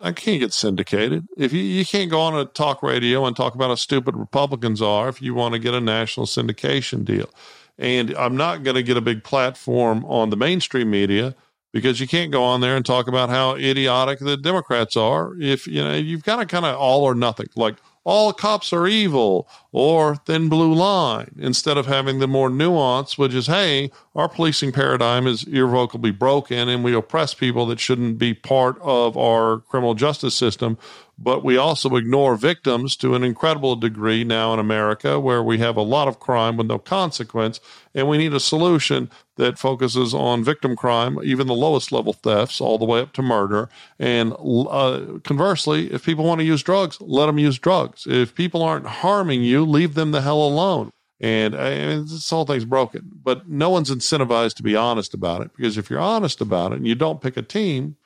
I 0.00 0.12
can't 0.12 0.38
get 0.38 0.52
syndicated. 0.52 1.26
If 1.36 1.52
you, 1.52 1.62
you 1.62 1.84
can't 1.84 2.12
go 2.12 2.20
on 2.20 2.38
a 2.38 2.44
talk 2.44 2.80
radio 2.80 3.26
and 3.26 3.34
talk 3.34 3.56
about 3.56 3.70
how 3.70 3.74
stupid 3.74 4.16
Republicans 4.16 4.80
are 4.80 5.08
if 5.08 5.20
you 5.20 5.34
want 5.34 5.54
to 5.54 5.58
get 5.58 5.74
a 5.74 5.80
national 5.80 6.26
syndication 6.26 7.04
deal. 7.04 7.28
And 7.76 8.14
I'm 8.16 8.36
not 8.36 8.62
going 8.62 8.76
to 8.76 8.84
get 8.84 8.96
a 8.96 9.00
big 9.00 9.24
platform 9.24 10.04
on 10.04 10.30
the 10.30 10.36
mainstream 10.36 10.90
media 10.90 11.34
because 11.72 11.98
you 11.98 12.06
can't 12.06 12.30
go 12.30 12.44
on 12.44 12.60
there 12.60 12.76
and 12.76 12.86
talk 12.86 13.08
about 13.08 13.30
how 13.30 13.56
idiotic 13.56 14.20
the 14.20 14.36
Democrats 14.36 14.96
are. 14.96 15.34
If 15.40 15.66
you 15.66 15.82
know, 15.82 15.94
you've 15.94 16.22
got 16.22 16.36
to 16.36 16.46
kind 16.46 16.66
of 16.66 16.76
all 16.76 17.02
or 17.02 17.16
nothing. 17.16 17.48
Like 17.56 17.76
all 18.04 18.32
cops 18.32 18.72
are 18.72 18.86
evil 18.86 19.48
or 19.70 20.16
thin 20.16 20.48
blue 20.48 20.74
line 20.74 21.34
instead 21.38 21.78
of 21.78 21.86
having 21.86 22.18
the 22.18 22.26
more 22.26 22.50
nuance, 22.50 23.16
which 23.16 23.34
is, 23.34 23.46
hey, 23.46 23.90
our 24.14 24.28
policing 24.28 24.72
paradigm 24.72 25.26
is 25.26 25.44
irrevocably 25.44 26.10
broken 26.10 26.68
and 26.68 26.82
we 26.82 26.94
oppress 26.94 27.32
people 27.34 27.66
that 27.66 27.80
shouldn't 27.80 28.18
be 28.18 28.34
part 28.34 28.76
of 28.82 29.16
our 29.16 29.58
criminal 29.60 29.94
justice 29.94 30.34
system. 30.34 30.78
But 31.16 31.44
we 31.44 31.56
also 31.56 31.94
ignore 31.94 32.34
victims 32.36 32.96
to 32.96 33.14
an 33.14 33.22
incredible 33.22 33.76
degree 33.76 34.24
now 34.24 34.52
in 34.52 34.58
America, 34.58 35.20
where 35.20 35.42
we 35.42 35.58
have 35.58 35.76
a 35.76 35.82
lot 35.82 36.08
of 36.08 36.18
crime 36.18 36.56
with 36.56 36.66
no 36.66 36.78
consequence. 36.78 37.60
And 37.94 38.08
we 38.08 38.18
need 38.18 38.34
a 38.34 38.40
solution 38.40 39.08
that 39.36 39.58
focuses 39.58 40.12
on 40.12 40.44
victim 40.44 40.76
crime, 40.76 41.18
even 41.24 41.46
the 41.46 41.54
lowest 41.54 41.92
level 41.92 42.12
thefts, 42.12 42.60
all 42.60 42.78
the 42.78 42.84
way 42.84 43.00
up 43.00 43.12
to 43.14 43.22
murder. 43.22 43.68
And 43.98 44.34
uh, 44.38 45.18
conversely, 45.24 45.92
if 45.92 46.04
people 46.04 46.24
want 46.24 46.40
to 46.40 46.44
use 46.44 46.62
drugs, 46.62 47.00
let 47.00 47.26
them 47.26 47.38
use 47.38 47.58
drugs. 47.58 48.06
If 48.06 48.34
people 48.34 48.62
aren't 48.62 48.86
harming 48.86 49.42
you, 49.42 49.64
leave 49.64 49.94
them 49.94 50.10
the 50.10 50.22
hell 50.22 50.42
alone. 50.42 50.90
And 51.20 51.54
I 51.54 51.78
mean, 51.86 52.02
this 52.02 52.28
whole 52.28 52.44
thing's 52.44 52.64
broken, 52.64 53.08
but 53.22 53.48
no 53.48 53.70
one's 53.70 53.90
incentivized 53.90 54.54
to 54.54 54.64
be 54.64 54.74
honest 54.74 55.14
about 55.14 55.40
it 55.40 55.52
because 55.56 55.78
if 55.78 55.88
you're 55.88 56.00
honest 56.00 56.40
about 56.40 56.72
it 56.72 56.78
and 56.78 56.86
you 56.86 56.96
don't 56.96 57.20
pick 57.20 57.36
a 57.36 57.42
team, 57.42 57.96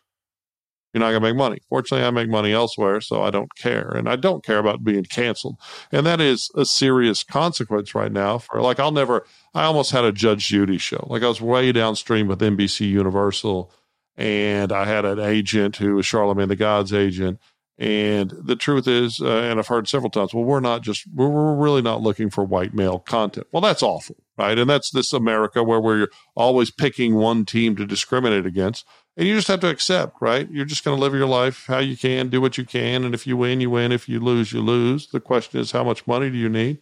you're 0.96 1.00
not 1.00 1.10
going 1.10 1.20
to 1.20 1.28
make 1.28 1.36
money. 1.36 1.58
Fortunately, 1.68 2.06
I 2.06 2.10
make 2.10 2.30
money 2.30 2.52
elsewhere, 2.52 3.02
so 3.02 3.22
I 3.22 3.30
don't 3.30 3.54
care. 3.54 3.90
And 3.90 4.08
I 4.08 4.16
don't 4.16 4.42
care 4.42 4.56
about 4.56 4.82
being 4.82 5.04
canceled. 5.04 5.56
And 5.92 6.06
that 6.06 6.22
is 6.22 6.50
a 6.54 6.64
serious 6.64 7.22
consequence 7.22 7.94
right 7.94 8.10
now 8.10 8.38
for 8.38 8.62
like, 8.62 8.80
I'll 8.80 8.92
never, 8.92 9.26
I 9.52 9.64
almost 9.64 9.90
had 9.90 10.04
a 10.04 10.12
Judge 10.12 10.46
Judy 10.46 10.78
show. 10.78 11.06
Like 11.10 11.22
I 11.22 11.28
was 11.28 11.38
way 11.38 11.70
downstream 11.70 12.28
with 12.28 12.40
NBC 12.40 12.88
Universal 12.88 13.70
and 14.16 14.72
I 14.72 14.86
had 14.86 15.04
an 15.04 15.20
agent 15.20 15.76
who 15.76 15.96
was 15.96 16.06
Charlemagne 16.06 16.48
the 16.48 16.56
God's 16.56 16.94
agent. 16.94 17.40
And 17.76 18.30
the 18.30 18.56
truth 18.56 18.88
is, 18.88 19.20
uh, 19.20 19.26
and 19.26 19.58
I've 19.58 19.66
heard 19.66 19.86
several 19.86 20.08
times, 20.08 20.32
well, 20.32 20.44
we're 20.44 20.60
not 20.60 20.80
just, 20.80 21.04
we're, 21.14 21.28
we're 21.28 21.56
really 21.56 21.82
not 21.82 22.00
looking 22.00 22.30
for 22.30 22.42
white 22.42 22.72
male 22.72 23.00
content. 23.00 23.48
Well, 23.52 23.60
that's 23.60 23.82
awful, 23.82 24.16
right? 24.38 24.58
And 24.58 24.70
that's 24.70 24.90
this 24.92 25.12
America 25.12 25.62
where 25.62 25.78
we're 25.80 26.08
always 26.34 26.70
picking 26.70 27.16
one 27.16 27.44
team 27.44 27.76
to 27.76 27.84
discriminate 27.84 28.46
against 28.46 28.86
and 29.16 29.26
you 29.26 29.34
just 29.34 29.48
have 29.48 29.60
to 29.60 29.68
accept, 29.68 30.16
right? 30.20 30.50
You're 30.50 30.66
just 30.66 30.84
going 30.84 30.96
to 30.96 31.00
live 31.00 31.14
your 31.14 31.26
life 31.26 31.64
how 31.66 31.78
you 31.78 31.96
can, 31.96 32.28
do 32.28 32.40
what 32.40 32.58
you 32.58 32.64
can, 32.64 33.04
and 33.04 33.14
if 33.14 33.26
you 33.26 33.36
win, 33.36 33.60
you 33.60 33.70
win. 33.70 33.92
If 33.92 34.08
you 34.08 34.20
lose, 34.20 34.52
you 34.52 34.60
lose. 34.60 35.08
The 35.08 35.20
question 35.20 35.58
is, 35.60 35.72
how 35.72 35.84
much 35.84 36.06
money 36.06 36.30
do 36.30 36.36
you 36.36 36.48
need? 36.48 36.78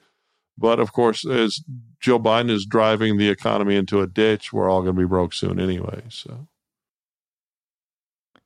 But 0.57 0.81
of 0.81 0.93
course, 0.93 1.26
as 1.26 1.61
Joe 2.00 2.19
Biden 2.19 2.50
is 2.50 2.67
driving 2.67 3.17
the 3.17 3.29
economy 3.29 3.76
into 3.76 4.00
a 4.00 4.07
ditch, 4.07 4.53
we're 4.53 4.69
all 4.69 4.83
going 4.83 4.95
to 4.95 5.00
be 5.00 5.07
broke 5.07 5.33
soon 5.33 5.61
anyway. 5.61 6.03
So. 6.09 6.47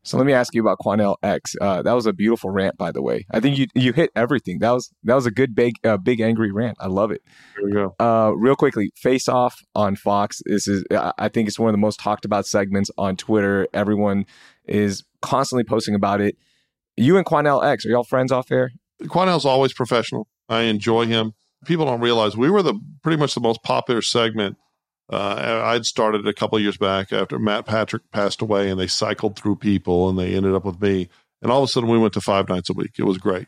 So 0.04 0.16
let 0.16 0.26
me 0.26 0.32
ask 0.32 0.54
you 0.54 0.62
about 0.62 0.78
Quanell 0.78 1.16
X. 1.22 1.54
Uh, 1.60 1.82
that 1.82 1.92
was 1.92 2.06
a 2.06 2.12
beautiful 2.12 2.50
rant, 2.50 2.78
by 2.78 2.92
the 2.92 3.02
way. 3.02 3.26
I 3.30 3.40
think 3.40 3.58
you 3.58 3.66
you 3.74 3.92
hit 3.92 4.10
everything. 4.16 4.60
That 4.60 4.70
was 4.70 4.90
that 5.04 5.14
was 5.14 5.26
a 5.26 5.30
good 5.30 5.54
big 5.54 5.74
uh, 5.84 5.96
big 5.96 6.20
angry 6.20 6.50
rant. 6.50 6.76
I 6.80 6.86
love 6.86 7.10
it. 7.10 7.22
Here 7.56 7.66
we 7.66 7.72
go. 7.72 7.94
Uh, 7.98 8.32
real 8.34 8.56
quickly, 8.56 8.90
Face 8.96 9.28
Off 9.28 9.60
on 9.74 9.96
Fox. 9.96 10.40
This 10.46 10.66
is 10.66 10.84
I 10.90 11.28
think 11.28 11.48
it's 11.48 11.58
one 11.58 11.68
of 11.68 11.74
the 11.74 11.78
most 11.78 12.00
talked 12.00 12.24
about 12.24 12.46
segments 12.46 12.90
on 12.96 13.16
Twitter. 13.16 13.66
Everyone 13.74 14.24
is 14.64 15.04
constantly 15.20 15.64
posting 15.64 15.94
about 15.94 16.20
it. 16.20 16.36
You 16.96 17.16
and 17.16 17.26
Quanell 17.26 17.64
X 17.64 17.84
are 17.84 17.90
y'all 17.90 18.04
friends 18.04 18.32
off 18.32 18.50
air? 18.50 18.72
Quanell's 19.04 19.44
always 19.44 19.72
professional. 19.72 20.26
I 20.48 20.62
enjoy 20.62 21.06
him. 21.06 21.34
People 21.66 21.84
don't 21.84 22.00
realize 22.00 22.36
we 22.36 22.50
were 22.50 22.62
the 22.62 22.74
pretty 23.02 23.18
much 23.18 23.34
the 23.34 23.40
most 23.40 23.62
popular 23.62 24.00
segment 24.00 24.56
uh, 25.10 25.62
I'd 25.64 25.86
started 25.86 26.26
a 26.26 26.34
couple 26.34 26.58
years 26.60 26.76
back 26.76 27.12
after 27.12 27.38
Matt 27.38 27.66
Patrick 27.66 28.10
passed 28.12 28.42
away, 28.42 28.70
and 28.70 28.78
they 28.78 28.86
cycled 28.86 29.36
through 29.36 29.56
people, 29.56 30.08
and 30.08 30.18
they 30.18 30.34
ended 30.34 30.54
up 30.54 30.64
with 30.64 30.80
me. 30.80 31.08
And 31.40 31.50
all 31.50 31.62
of 31.62 31.68
a 31.68 31.68
sudden, 31.68 31.88
we 31.88 31.98
went 31.98 32.14
to 32.14 32.20
five 32.20 32.48
nights 32.48 32.68
a 32.68 32.74
week. 32.74 32.92
It 32.98 33.04
was 33.04 33.18
great. 33.18 33.46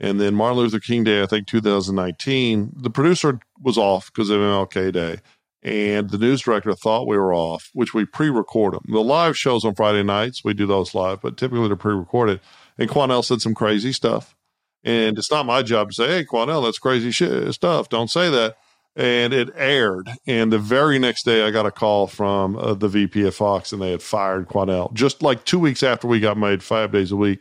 And 0.00 0.20
then 0.20 0.34
Martin 0.34 0.58
Luther 0.58 0.80
King 0.80 1.04
Day, 1.04 1.22
I 1.22 1.26
think 1.26 1.46
2019, 1.46 2.72
the 2.76 2.90
producer 2.90 3.40
was 3.60 3.76
off 3.76 4.12
because 4.12 4.30
of 4.30 4.40
MLK 4.40 4.92
Day. 4.92 5.18
And 5.62 6.10
the 6.10 6.18
news 6.18 6.42
director 6.42 6.72
thought 6.72 7.08
we 7.08 7.18
were 7.18 7.34
off, 7.34 7.70
which 7.72 7.92
we 7.92 8.04
pre 8.04 8.30
record 8.30 8.74
them. 8.74 8.84
The 8.88 9.00
live 9.00 9.36
shows 9.36 9.64
on 9.64 9.74
Friday 9.74 10.04
nights, 10.04 10.44
we 10.44 10.54
do 10.54 10.66
those 10.66 10.94
live, 10.94 11.20
but 11.20 11.36
typically 11.36 11.66
they're 11.66 11.76
pre 11.76 11.94
recorded. 11.94 12.40
And 12.78 12.88
Quanell 12.88 13.24
said 13.24 13.40
some 13.40 13.54
crazy 13.54 13.92
stuff. 13.92 14.36
And 14.84 15.18
it's 15.18 15.32
not 15.32 15.46
my 15.46 15.62
job 15.62 15.88
to 15.88 15.94
say, 15.94 16.08
hey, 16.08 16.24
Quanell, 16.24 16.64
that's 16.64 16.78
crazy 16.78 17.10
shit, 17.10 17.52
stuff. 17.52 17.88
Don't 17.88 18.10
say 18.10 18.30
that. 18.30 18.56
And 18.98 19.32
it 19.32 19.50
aired. 19.54 20.10
And 20.26 20.52
the 20.52 20.58
very 20.58 20.98
next 20.98 21.24
day, 21.24 21.44
I 21.46 21.52
got 21.52 21.66
a 21.66 21.70
call 21.70 22.08
from 22.08 22.56
uh, 22.56 22.74
the 22.74 22.88
VP 22.88 23.24
of 23.28 23.34
Fox, 23.34 23.72
and 23.72 23.80
they 23.80 23.92
had 23.92 24.02
fired 24.02 24.48
Quanell 24.48 24.92
just 24.92 25.22
like 25.22 25.44
two 25.44 25.60
weeks 25.60 25.84
after 25.84 26.08
we 26.08 26.18
got 26.18 26.36
made 26.36 26.64
five 26.64 26.90
days 26.90 27.12
a 27.12 27.16
week. 27.16 27.38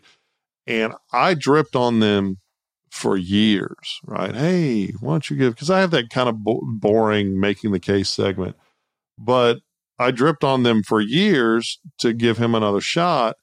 And 0.68 0.94
I 1.12 1.34
dripped 1.34 1.76
on 1.76 2.00
them 2.00 2.38
for 2.92 3.18
years, 3.18 4.00
right? 4.06 4.36
Hey, 4.36 4.92
why 5.00 5.14
don't 5.14 5.30
you 5.32 5.36
give? 5.36 5.56
Because 5.56 5.72
I 5.72 5.80
have 5.80 5.92
that 5.92 6.12
kind 6.12 6.30
of 6.30 6.44
bo- 6.44 6.62
boring 6.64 7.40
making 7.40 7.72
the 7.72 7.80
case 7.80 8.10
segment, 8.10 8.56
but 9.18 9.58
I 9.98 10.12
dripped 10.12 10.44
on 10.44 10.62
them 10.62 10.84
for 10.84 11.02
years 11.02 11.80
to 12.00 12.14
give 12.14 12.38
him 12.38 12.54
another 12.54 12.82
shot. 12.82 13.36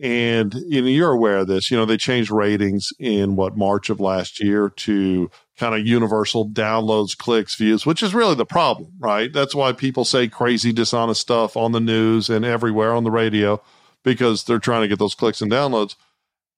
And 0.00 0.54
you 0.68 0.82
know, 0.82 0.88
you're 0.88 1.12
aware 1.12 1.38
of 1.38 1.48
this. 1.48 1.70
You 1.70 1.76
know, 1.76 1.84
they 1.84 1.96
changed 1.96 2.30
ratings 2.30 2.90
in 3.00 3.34
what 3.34 3.56
March 3.56 3.90
of 3.90 3.98
last 3.98 4.40
year 4.42 4.68
to 4.68 5.30
kind 5.56 5.74
of 5.74 5.86
universal 5.86 6.48
downloads, 6.48 7.16
clicks, 7.16 7.54
views, 7.54 7.86
which 7.86 8.02
is 8.02 8.14
really 8.14 8.34
the 8.34 8.44
problem, 8.44 8.92
right? 8.98 9.32
That's 9.32 9.54
why 9.54 9.72
people 9.72 10.04
say 10.04 10.28
crazy, 10.28 10.72
dishonest 10.72 11.20
stuff 11.20 11.56
on 11.56 11.72
the 11.72 11.80
news 11.80 12.28
and 12.28 12.44
everywhere 12.44 12.92
on 12.92 13.04
the 13.04 13.10
radio 13.10 13.62
because 14.02 14.44
they're 14.44 14.58
trying 14.58 14.82
to 14.82 14.88
get 14.88 14.98
those 14.98 15.14
clicks 15.14 15.40
and 15.40 15.50
downloads 15.50 15.96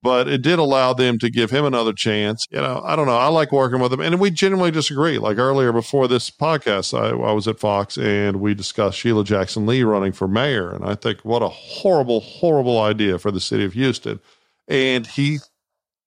but 0.02 0.28
it 0.28 0.42
did 0.42 0.58
allow 0.58 0.92
them 0.92 1.18
to 1.18 1.30
give 1.30 1.50
him 1.50 1.64
another 1.64 1.92
chance. 1.92 2.46
You 2.50 2.60
know, 2.60 2.82
I 2.84 2.94
don't 2.94 3.06
know. 3.06 3.16
I 3.16 3.28
like 3.28 3.50
working 3.50 3.80
with 3.80 3.92
him, 3.92 4.00
and 4.00 4.20
we 4.20 4.30
genuinely 4.30 4.70
disagree. 4.70 5.18
Like 5.18 5.38
earlier 5.38 5.72
before 5.72 6.06
this 6.06 6.30
podcast, 6.30 6.96
I, 6.98 7.08
I, 7.08 7.32
was 7.32 7.48
at 7.48 7.58
Fox 7.58 7.96
and 7.96 8.40
we 8.40 8.54
discussed 8.54 8.98
Sheila 8.98 9.24
Jackson 9.24 9.66
Lee 9.66 9.82
running 9.82 10.12
for 10.12 10.28
mayor, 10.28 10.70
and 10.70 10.84
I 10.84 10.94
think 10.94 11.24
what 11.24 11.42
a 11.42 11.48
horrible, 11.48 12.20
horrible 12.20 12.80
idea 12.80 13.18
for 13.18 13.30
the 13.30 13.40
city 13.40 13.64
of 13.64 13.72
Houston. 13.72 14.20
And 14.68 15.06
he 15.06 15.38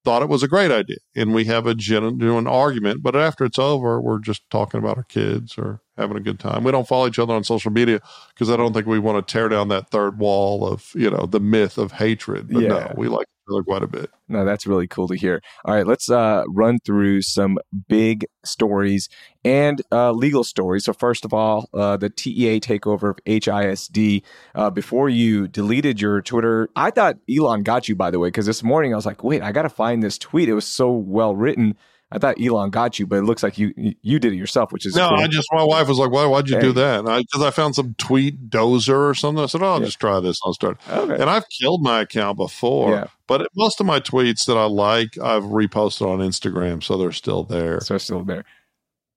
thought 0.04 0.22
it 0.22 0.28
was 0.28 0.42
a 0.42 0.48
great 0.48 0.70
idea, 0.70 0.96
and 1.14 1.34
we 1.34 1.44
have 1.44 1.66
a 1.66 1.74
genuine 1.74 2.46
argument. 2.46 3.02
But 3.02 3.16
after 3.16 3.44
it's 3.44 3.58
over, 3.58 4.00
we're 4.00 4.18
just 4.18 4.48
talking 4.50 4.78
about 4.78 4.96
our 4.96 5.04
kids 5.04 5.56
or 5.56 5.80
having 5.96 6.16
a 6.16 6.20
good 6.20 6.38
time. 6.38 6.64
We 6.64 6.72
don't 6.72 6.88
follow 6.88 7.06
each 7.06 7.18
other 7.18 7.34
on 7.34 7.44
social 7.44 7.70
media 7.70 8.00
because 8.34 8.50
I 8.50 8.56
don't 8.56 8.72
think 8.72 8.86
we 8.86 8.98
want 8.98 9.26
to 9.26 9.32
tear 9.32 9.48
down 9.48 9.68
that 9.68 9.90
third 9.90 10.18
wall 10.18 10.66
of 10.66 10.90
you 10.94 11.10
know 11.10 11.26
the 11.26 11.40
myth 11.40 11.78
of 11.78 11.92
hatred. 11.92 12.48
But 12.50 12.62
yeah. 12.62 12.68
no, 12.68 12.94
we 12.96 13.08
like 13.08 13.26
quite 13.60 13.82
a 13.82 13.88
bit. 13.88 14.10
No, 14.28 14.44
that's 14.44 14.66
really 14.66 14.86
cool 14.86 15.08
to 15.08 15.16
hear. 15.16 15.42
All 15.64 15.74
right, 15.74 15.86
let's 15.86 16.08
uh, 16.08 16.44
run 16.48 16.78
through 16.84 17.22
some 17.22 17.58
big 17.88 18.24
stories 18.44 19.08
and 19.44 19.82
uh, 19.90 20.12
legal 20.12 20.44
stories. 20.44 20.84
So, 20.84 20.92
first 20.92 21.24
of 21.24 21.34
all, 21.34 21.68
uh, 21.74 21.96
the 21.96 22.08
TEA 22.08 22.60
takeover 22.60 23.10
of 23.10 23.18
HISD. 23.26 24.22
Uh, 24.54 24.70
before 24.70 25.08
you 25.08 25.48
deleted 25.48 26.00
your 26.00 26.22
Twitter, 26.22 26.68
I 26.76 26.90
thought 26.90 27.16
Elon 27.28 27.62
got 27.62 27.88
you, 27.88 27.96
by 27.96 28.10
the 28.10 28.18
way, 28.18 28.28
because 28.28 28.46
this 28.46 28.62
morning 28.62 28.92
I 28.92 28.96
was 28.96 29.06
like, 29.06 29.24
wait, 29.24 29.42
I 29.42 29.52
got 29.52 29.62
to 29.62 29.70
find 29.70 30.02
this 30.02 30.18
tweet. 30.18 30.48
It 30.48 30.54
was 30.54 30.66
so 30.66 30.90
well 30.92 31.34
written. 31.34 31.76
I 32.12 32.18
thought 32.18 32.36
Elon 32.40 32.68
got 32.68 32.98
you, 32.98 33.06
but 33.06 33.16
it 33.16 33.22
looks 33.22 33.42
like 33.42 33.56
you 33.56 33.72
you 33.74 34.18
did 34.18 34.34
it 34.34 34.36
yourself, 34.36 34.70
which 34.70 34.84
is 34.84 34.94
no. 34.94 35.08
Cool. 35.08 35.18
I 35.18 35.26
just 35.28 35.48
my 35.50 35.64
wife 35.64 35.88
was 35.88 35.98
like, 35.98 36.10
"Why? 36.10 36.26
Why'd 36.26 36.48
you 36.48 36.56
hey. 36.56 36.62
do 36.62 36.72
that?" 36.72 37.04
Because 37.04 37.42
I, 37.42 37.48
I, 37.48 37.50
found 37.50 37.74
some 37.74 37.94
tweet 37.96 38.50
dozer 38.50 39.08
or 39.08 39.14
something. 39.14 39.42
I 39.42 39.46
said, 39.46 39.62
"Oh, 39.62 39.72
I'll 39.72 39.78
yeah. 39.80 39.86
just 39.86 39.98
try 39.98 40.20
this. 40.20 40.38
I'll 40.44 40.52
start." 40.52 40.78
Okay. 40.88 41.14
And 41.14 41.30
I've 41.30 41.48
killed 41.48 41.82
my 41.82 42.02
account 42.02 42.36
before, 42.36 42.90
yeah. 42.90 43.06
but 43.26 43.48
most 43.56 43.80
of 43.80 43.86
my 43.86 43.98
tweets 43.98 44.44
that 44.44 44.58
I 44.58 44.64
like, 44.64 45.16
I've 45.18 45.44
reposted 45.44 46.06
on 46.06 46.18
Instagram, 46.18 46.82
so 46.82 46.98
they're 46.98 47.12
still 47.12 47.44
there. 47.44 47.80
So 47.80 47.94
they're 47.94 47.98
still 47.98 48.24
there. 48.24 48.44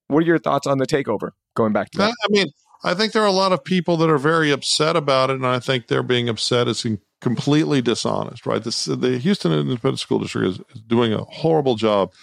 What 0.08 0.24
are 0.24 0.26
your 0.26 0.40
thoughts 0.40 0.68
on 0.68 0.78
the 0.78 0.88
takeover? 0.88 1.32
Going 1.56 1.74
back 1.74 1.90
to 1.92 1.98
that, 1.98 2.14
I 2.24 2.28
mean, 2.30 2.48
I 2.84 2.94
think 2.94 3.12
there 3.12 3.24
are 3.24 3.28
a 3.28 3.32
lot 3.32 3.52
of 3.52 3.64
people 3.64 3.98
that 3.98 4.10
are 4.10 4.18
very 4.18 4.52
upset 4.52 4.96
about 4.96 5.30
it, 5.30 5.36
and 5.36 5.46
I 5.46 5.60
think 5.60 5.88
they're 5.88 6.04
being 6.04 6.30
upset 6.30 6.68
is 6.68 6.86
completely 7.20 7.82
dishonest. 7.82 8.46
Right? 8.46 8.64
This 8.64 8.86
the 8.86 9.18
Houston 9.18 9.52
Independent 9.52 10.00
School 10.00 10.20
District 10.20 10.48
is, 10.48 10.60
is 10.74 10.82
doing 10.82 11.12
a 11.12 11.24
horrible 11.24 11.76
job 11.76 12.14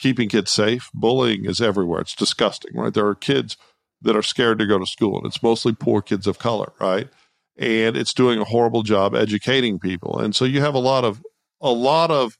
keeping 0.00 0.28
kids 0.28 0.50
safe. 0.50 0.90
Bullying 0.94 1.44
is 1.44 1.60
everywhere. 1.60 2.00
It's 2.00 2.16
disgusting, 2.16 2.74
right? 2.74 2.92
There 2.92 3.06
are 3.06 3.14
kids 3.14 3.56
that 4.02 4.16
are 4.16 4.22
scared 4.22 4.58
to 4.58 4.66
go 4.66 4.78
to 4.78 4.86
school, 4.86 5.18
and 5.18 5.26
it's 5.26 5.42
mostly 5.42 5.72
poor 5.72 6.02
kids 6.02 6.26
of 6.26 6.38
color, 6.38 6.72
right? 6.80 7.08
And 7.56 7.96
it's 7.96 8.14
doing 8.14 8.40
a 8.40 8.44
horrible 8.44 8.82
job 8.82 9.14
educating 9.14 9.78
people. 9.78 10.18
And 10.18 10.34
so 10.34 10.44
you 10.44 10.60
have 10.60 10.74
a 10.74 10.78
lot 10.78 11.04
of 11.04 11.22
a 11.60 11.70
lot 11.70 12.10
of 12.10 12.38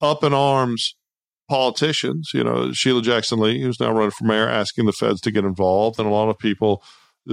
up 0.00 0.24
in 0.24 0.34
arms 0.34 0.96
politicians, 1.48 2.30
you 2.32 2.44
know, 2.44 2.72
Sheila 2.72 3.02
Jackson 3.02 3.40
Lee, 3.40 3.60
who's 3.60 3.80
now 3.80 3.92
running 3.92 4.10
for 4.10 4.24
mayor, 4.24 4.48
asking 4.48 4.86
the 4.86 4.92
feds 4.92 5.20
to 5.22 5.30
get 5.30 5.44
involved, 5.44 5.98
and 5.98 6.08
a 6.08 6.12
lot 6.12 6.28
of 6.28 6.38
people 6.38 6.82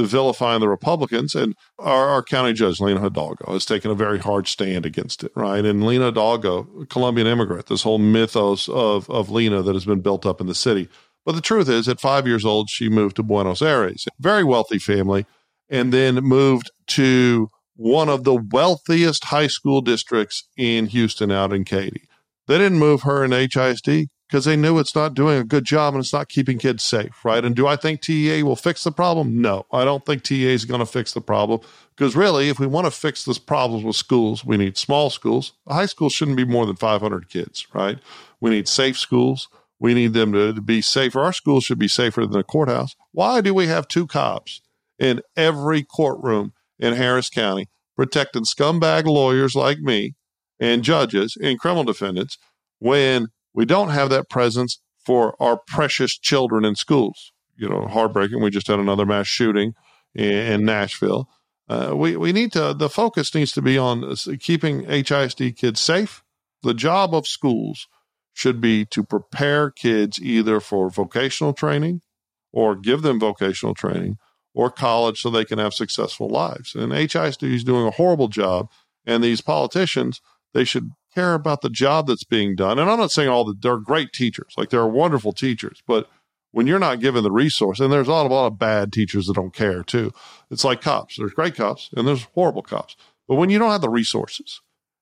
vilifying 0.05 0.59
the 0.59 0.69
Republicans. 0.69 1.33
And 1.33 1.55
our, 1.79 2.07
our, 2.09 2.23
county 2.23 2.53
judge, 2.53 2.79
Lina 2.79 2.99
Hidalgo, 2.99 3.51
has 3.53 3.65
taken 3.65 3.91
a 3.91 3.95
very 3.95 4.19
hard 4.19 4.47
stand 4.47 4.85
against 4.85 5.23
it, 5.23 5.31
right? 5.35 5.63
And 5.65 5.85
Lina 5.85 6.05
Hidalgo, 6.05 6.85
Colombian 6.89 7.27
immigrant, 7.27 7.67
this 7.67 7.83
whole 7.83 7.97
mythos 7.97 8.69
of, 8.69 9.09
of 9.09 9.29
Lina 9.29 9.61
that 9.61 9.73
has 9.73 9.85
been 9.85 10.01
built 10.01 10.25
up 10.25 10.39
in 10.39 10.47
the 10.47 10.55
city. 10.55 10.87
But 11.25 11.35
the 11.35 11.41
truth 11.41 11.67
is, 11.67 11.89
at 11.89 11.99
five 11.99 12.25
years 12.27 12.45
old, 12.45 12.69
she 12.69 12.89
moved 12.89 13.17
to 13.17 13.23
Buenos 13.23 13.61
Aires, 13.61 14.05
very 14.19 14.43
wealthy 14.43 14.79
family, 14.79 15.25
and 15.69 15.91
then 15.91 16.15
moved 16.15 16.71
to 16.87 17.49
one 17.75 18.09
of 18.09 18.23
the 18.23 18.35
wealthiest 18.35 19.25
high 19.25 19.47
school 19.47 19.81
districts 19.81 20.47
in 20.57 20.87
Houston 20.87 21.31
out 21.31 21.53
in 21.53 21.63
Katy. 21.63 22.07
They 22.47 22.57
didn't 22.57 22.79
move 22.79 23.01
her 23.01 23.23
in 23.23 23.31
HISD 23.31 24.07
because 24.27 24.45
they 24.45 24.57
knew 24.57 24.77
it's 24.77 24.95
not 24.95 25.13
doing 25.13 25.39
a 25.39 25.43
good 25.43 25.63
job 25.63 25.93
and 25.93 26.03
it's 26.03 26.13
not 26.13 26.27
keeping 26.27 26.57
kids 26.57 26.83
safe, 26.83 27.23
right? 27.23 27.45
And 27.45 27.55
do 27.55 27.65
I 27.65 27.75
think 27.75 28.01
TEA 28.01 28.43
will 28.43 28.55
fix 28.55 28.83
the 28.83 28.91
problem? 28.91 29.41
No, 29.41 29.65
I 29.71 29.85
don't 29.85 30.05
think 30.05 30.23
TEA 30.23 30.53
is 30.53 30.65
going 30.65 30.79
to 30.79 30.85
fix 30.85 31.13
the 31.13 31.21
problem 31.21 31.61
because 31.95 32.15
really, 32.15 32.49
if 32.49 32.59
we 32.59 32.67
want 32.67 32.85
to 32.85 32.91
fix 32.91 33.23
this 33.23 33.37
problems 33.37 33.85
with 33.85 33.95
schools, 33.95 34.43
we 34.43 34.57
need 34.57 34.77
small 34.77 35.09
schools. 35.09 35.53
A 35.65 35.73
high 35.73 35.85
school 35.85 36.09
shouldn't 36.09 36.37
be 36.37 36.45
more 36.45 36.65
than 36.65 36.75
500 36.75 37.29
kids, 37.29 37.67
right? 37.73 37.99
We 38.41 38.49
need 38.49 38.67
safe 38.67 38.97
schools. 38.97 39.47
We 39.79 39.93
need 39.93 40.13
them 40.13 40.33
to, 40.33 40.53
to 40.53 40.61
be 40.61 40.81
safer. 40.81 41.21
Our 41.21 41.33
schools 41.33 41.63
should 41.63 41.79
be 41.79 41.87
safer 41.87 42.25
than 42.25 42.39
a 42.39 42.43
courthouse. 42.43 42.95
Why 43.11 43.41
do 43.41 43.53
we 43.53 43.67
have 43.67 43.87
two 43.87 44.07
cops 44.07 44.61
in 44.99 45.21
every 45.35 45.83
courtroom 45.83 46.53
in 46.79 46.93
Harris 46.93 47.29
County 47.29 47.67
protecting 47.95 48.43
scumbag 48.43 49.05
lawyers 49.05 49.55
like 49.55 49.79
me 49.79 50.15
and 50.59 50.83
judges 50.83 51.37
and 51.41 51.59
criminal 51.59 51.83
defendants 51.83 52.37
when 52.79 53.27
we 53.57 53.65
don't 53.65 53.89
have 53.89 54.11
that 54.11 54.29
presence 54.29 54.79
for 55.03 55.35
our 55.41 55.57
precious 55.57 56.15
children 56.15 56.63
in 56.63 56.75
schools. 56.75 57.31
You 57.55 57.67
know, 57.67 57.87
heartbreaking. 57.87 58.39
We 58.39 58.51
just 58.51 58.67
had 58.67 58.77
another 58.77 59.05
mass 59.05 59.25
shooting 59.25 59.73
in, 60.13 60.63
Nashville. 60.63 61.27
Uh, 61.67 61.93
we 61.95 62.15
we 62.15 62.31
need 62.31 62.51
to. 62.51 62.75
The 62.75 62.87
focus 62.87 63.33
needs 63.33 63.51
to 63.53 63.61
be 63.63 63.75
on 63.75 64.15
keeping 64.39 64.83
HISD 64.83 65.57
kids 65.57 65.81
safe. 65.81 66.23
The 66.61 66.75
job 66.75 67.15
of 67.15 67.25
schools 67.25 67.87
should 68.31 68.61
be 68.61 68.85
to 68.85 69.03
prepare 69.03 69.71
kids 69.71 70.21
either 70.21 70.59
for 70.59 70.91
vocational 70.91 71.53
training, 71.53 72.01
or 72.53 72.75
give 72.75 73.01
them 73.01 73.19
vocational 73.19 73.73
training, 73.73 74.19
or 74.53 74.69
college, 74.69 75.19
so 75.19 75.31
they 75.31 75.45
can 75.45 75.57
have 75.57 75.73
successful 75.73 76.29
lives. 76.29 76.75
And 76.75 76.91
HISD 76.91 77.51
is 77.55 77.63
doing 77.63 77.87
a 77.87 77.91
horrible 77.91 78.27
job. 78.27 78.69
And 79.03 79.23
these 79.23 79.41
politicians, 79.41 80.21
they 80.53 80.63
should 80.63 80.91
care 81.17 81.33
about 81.33 81.61
the 81.61 81.69
job 81.69 82.05
that's 82.07 82.23
being 82.23 82.55
done. 82.55 82.77
And 82.77 82.89
I'm 82.89 82.99
not 82.99 83.11
saying 83.11 83.27
all 83.27 83.43
the 83.43 83.55
they're 83.59 83.77
great 83.77 84.13
teachers, 84.13 84.53
like 84.55 84.69
there 84.69 84.79
are 84.79 84.87
wonderful 84.87 85.33
teachers, 85.33 85.81
but 85.87 86.07
when 86.51 86.67
you're 86.67 86.79
not 86.79 86.99
given 86.99 87.23
the 87.23 87.31
resource, 87.31 87.79
and 87.79 87.91
there's 87.91 88.07
a 88.07 88.11
lot, 88.11 88.25
of, 88.25 88.31
a 88.31 88.35
lot 88.35 88.47
of 88.47 88.59
bad 88.59 88.93
teachers 88.93 89.27
that 89.27 89.33
don't 89.33 89.53
care 89.53 89.83
too. 89.83 90.11
It's 90.49 90.63
like 90.63 90.81
cops. 90.81 91.17
There's 91.17 91.33
great 91.33 91.55
cops 91.55 91.89
and 91.95 92.07
there's 92.07 92.23
horrible 92.35 92.61
cops. 92.61 92.95
But 93.27 93.35
when 93.35 93.49
you 93.49 93.59
don't 93.59 93.71
have 93.71 93.81
the 93.81 93.89
resources, 93.89 94.61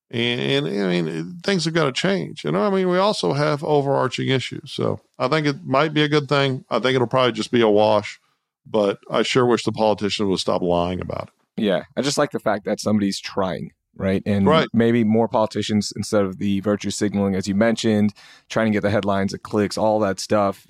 and, 0.09 0.65
and 0.65 0.83
I 0.83 0.87
mean 0.87 1.39
things 1.43 1.65
have 1.65 1.73
got 1.73 1.85
to 1.85 1.91
change. 1.91 2.45
You 2.45 2.51
know, 2.51 2.63
I 2.63 2.69
mean 2.69 2.87
we 2.87 2.97
also 2.97 3.33
have 3.33 3.61
overarching 3.63 4.29
issues. 4.29 4.71
So 4.71 5.01
I 5.19 5.27
think 5.27 5.45
it 5.45 5.65
might 5.65 5.93
be 5.93 6.03
a 6.03 6.09
good 6.09 6.29
thing. 6.29 6.63
I 6.69 6.79
think 6.79 6.95
it'll 6.95 7.07
probably 7.07 7.33
just 7.33 7.51
be 7.51 7.61
a 7.61 7.69
wash, 7.69 8.19
but 8.65 8.99
I 9.11 9.23
sure 9.23 9.45
wish 9.45 9.65
the 9.65 9.73
politicians 9.73 10.29
would 10.29 10.39
stop 10.39 10.61
lying 10.61 11.01
about 11.01 11.29
it. 11.29 11.63
Yeah, 11.63 11.83
I 11.97 12.01
just 12.01 12.17
like 12.17 12.31
the 12.31 12.39
fact 12.39 12.65
that 12.65 12.79
somebody's 12.79 13.19
trying 13.19 13.71
right? 13.97 14.21
And 14.25 14.45
right. 14.45 14.67
maybe 14.73 15.03
more 15.03 15.27
politicians 15.27 15.93
instead 15.95 16.23
of 16.23 16.37
the 16.37 16.59
virtue 16.59 16.89
signaling, 16.89 17.35
as 17.35 17.47
you 17.47 17.55
mentioned, 17.55 18.13
trying 18.49 18.67
to 18.67 18.71
get 18.71 18.81
the 18.81 18.89
headlines, 18.89 19.31
the 19.31 19.37
clicks, 19.37 19.77
all 19.77 19.99
that 19.99 20.19
stuff. 20.19 20.67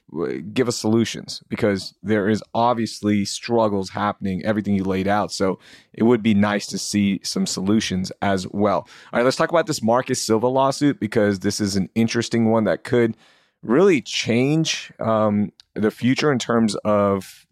Give 0.53 0.67
us 0.67 0.77
solutions 0.77 1.41
because 1.49 1.93
there 2.03 2.29
is 2.29 2.43
obviously 2.53 3.25
struggles 3.25 3.89
happening. 3.89 4.43
Everything 4.45 4.75
you 4.75 4.83
laid 4.83 5.07
out, 5.07 5.31
so 5.31 5.59
it 5.93 6.03
would 6.03 6.21
be 6.21 6.33
nice 6.33 6.67
to 6.67 6.77
see 6.77 7.19
some 7.23 7.45
solutions 7.45 8.11
as 8.21 8.47
well. 8.47 8.87
All 9.11 9.19
right, 9.19 9.23
let's 9.23 9.37
talk 9.37 9.49
about 9.49 9.67
this 9.67 9.81
Marcus 9.81 10.21
Silva 10.21 10.47
lawsuit 10.47 10.99
because 10.99 11.39
this 11.39 11.59
is 11.59 11.75
an 11.75 11.89
interesting 11.95 12.51
one 12.51 12.65
that 12.65 12.83
could 12.83 13.17
really 13.63 14.01
change 14.01 14.91
um, 14.99 15.51
the 15.73 15.91
future 15.91 16.31
in 16.31 16.39
terms 16.39 16.75
of 16.85 17.45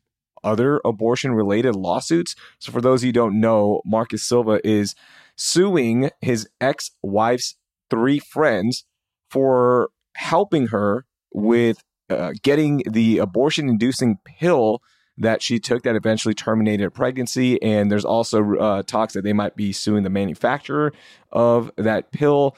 other 0.43 0.81
abortion 0.85 1.33
related 1.33 1.75
lawsuits. 1.75 2.35
So, 2.59 2.71
for 2.71 2.81
those 2.81 3.01
of 3.01 3.05
you 3.05 3.09
who 3.09 3.13
don't 3.13 3.39
know, 3.39 3.81
Marcus 3.85 4.23
Silva 4.23 4.59
is 4.67 4.95
suing 5.35 6.09
his 6.21 6.47
ex 6.61 6.91
wife's 7.01 7.55
three 7.89 8.19
friends 8.19 8.85
for 9.29 9.89
helping 10.15 10.67
her 10.67 11.05
with 11.33 11.83
uh, 12.09 12.31
getting 12.41 12.83
the 12.89 13.17
abortion 13.17 13.69
inducing 13.69 14.17
pill 14.25 14.79
that 15.17 15.41
she 15.41 15.59
took 15.59 15.83
that 15.83 15.95
eventually 15.95 16.33
terminated 16.33 16.83
her 16.83 16.89
pregnancy. 16.89 17.61
And 17.61 17.91
there's 17.91 18.05
also 18.05 18.55
uh, 18.55 18.83
talks 18.83 19.13
that 19.13 19.23
they 19.23 19.33
might 19.33 19.55
be 19.55 19.71
suing 19.71 20.03
the 20.03 20.09
manufacturer 20.09 20.91
of 21.31 21.71
that 21.77 22.11
pill. 22.11 22.57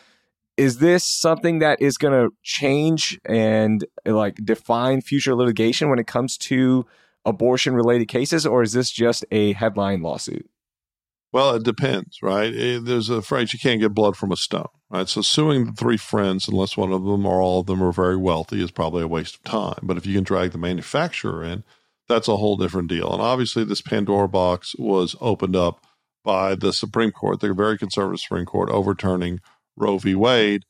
Is 0.57 0.77
this 0.77 1.03
something 1.03 1.59
that 1.59 1.81
is 1.81 1.97
going 1.97 2.13
to 2.13 2.33
change 2.43 3.19
and 3.25 3.85
like 4.05 4.35
define 4.43 5.01
future 5.01 5.35
litigation 5.35 5.89
when 5.89 5.99
it 5.99 6.07
comes 6.07 6.37
to 6.37 6.85
abortion 7.25 7.75
related 7.75 8.07
cases, 8.07 8.45
or 8.45 8.61
is 8.61 8.71
this 8.71 8.89
just 8.89 9.25
a 9.31 9.51
headline 9.53 10.01
lawsuit? 10.01 10.49
Well, 11.35 11.55
it 11.55 11.63
depends, 11.63 12.19
right? 12.21 12.55
Eh, 12.55 12.79
there's 12.81 13.09
a 13.09 13.21
phrase 13.21 13.51
you 13.51 13.59
can't 13.59 13.81
get 13.81 13.93
blood 13.93 14.15
from 14.15 14.31
a 14.31 14.37
stone, 14.37 14.69
right? 14.89 15.05
So 15.05 15.21
suing 15.21 15.65
the 15.65 15.73
three 15.73 15.97
friends, 15.97 16.47
unless 16.47 16.77
one 16.77 16.93
of 16.93 17.03
them 17.03 17.25
or 17.25 17.41
all 17.41 17.59
of 17.59 17.65
them 17.65 17.83
are 17.83 17.91
very 17.91 18.15
wealthy, 18.15 18.63
is 18.63 18.71
probably 18.71 19.03
a 19.03 19.07
waste 19.09 19.35
of 19.35 19.43
time. 19.43 19.79
But 19.83 19.97
if 19.97 20.05
you 20.05 20.13
can 20.13 20.23
drag 20.23 20.53
the 20.53 20.57
manufacturer 20.57 21.43
in, 21.43 21.65
that's 22.07 22.29
a 22.29 22.37
whole 22.37 22.55
different 22.55 22.87
deal. 22.87 23.11
And 23.11 23.21
obviously, 23.21 23.65
this 23.65 23.81
Pandora 23.81 24.29
box 24.29 24.75
was 24.79 25.17
opened 25.19 25.57
up 25.57 25.85
by 26.23 26.55
the 26.55 26.71
Supreme 26.71 27.11
Court, 27.11 27.41
the 27.41 27.53
very 27.53 27.77
conservative 27.77 28.21
Supreme 28.21 28.45
Court, 28.45 28.69
overturning 28.69 29.41
Roe 29.75 29.97
v. 29.97 30.15
Wade. 30.15 30.63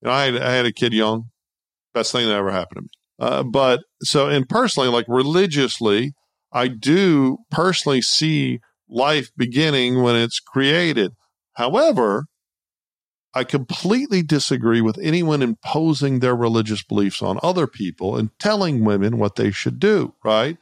Know, 0.00 0.10
I 0.10 0.24
had, 0.24 0.36
I 0.38 0.54
had 0.54 0.64
a 0.64 0.72
kid 0.72 0.94
young, 0.94 1.24
best 1.92 2.12
thing 2.12 2.26
that 2.26 2.34
ever 2.34 2.50
happened 2.50 2.78
to 2.78 2.82
me. 2.84 2.88
Uh, 3.18 3.42
but 3.42 3.80
so, 4.02 4.26
and 4.30 4.48
personally, 4.48 4.88
like 4.88 5.04
religiously, 5.06 6.14
I 6.50 6.68
do 6.68 7.40
personally 7.50 8.00
see 8.00 8.60
life 8.88 9.30
beginning 9.36 10.02
when 10.02 10.16
it's 10.16 10.40
created. 10.40 11.12
However, 11.54 12.26
I 13.34 13.44
completely 13.44 14.22
disagree 14.22 14.80
with 14.80 14.98
anyone 14.98 15.42
imposing 15.42 16.20
their 16.20 16.34
religious 16.34 16.82
beliefs 16.82 17.22
on 17.22 17.38
other 17.42 17.66
people 17.66 18.16
and 18.16 18.36
telling 18.38 18.84
women 18.84 19.18
what 19.18 19.36
they 19.36 19.50
should 19.50 19.78
do, 19.78 20.14
right? 20.24 20.56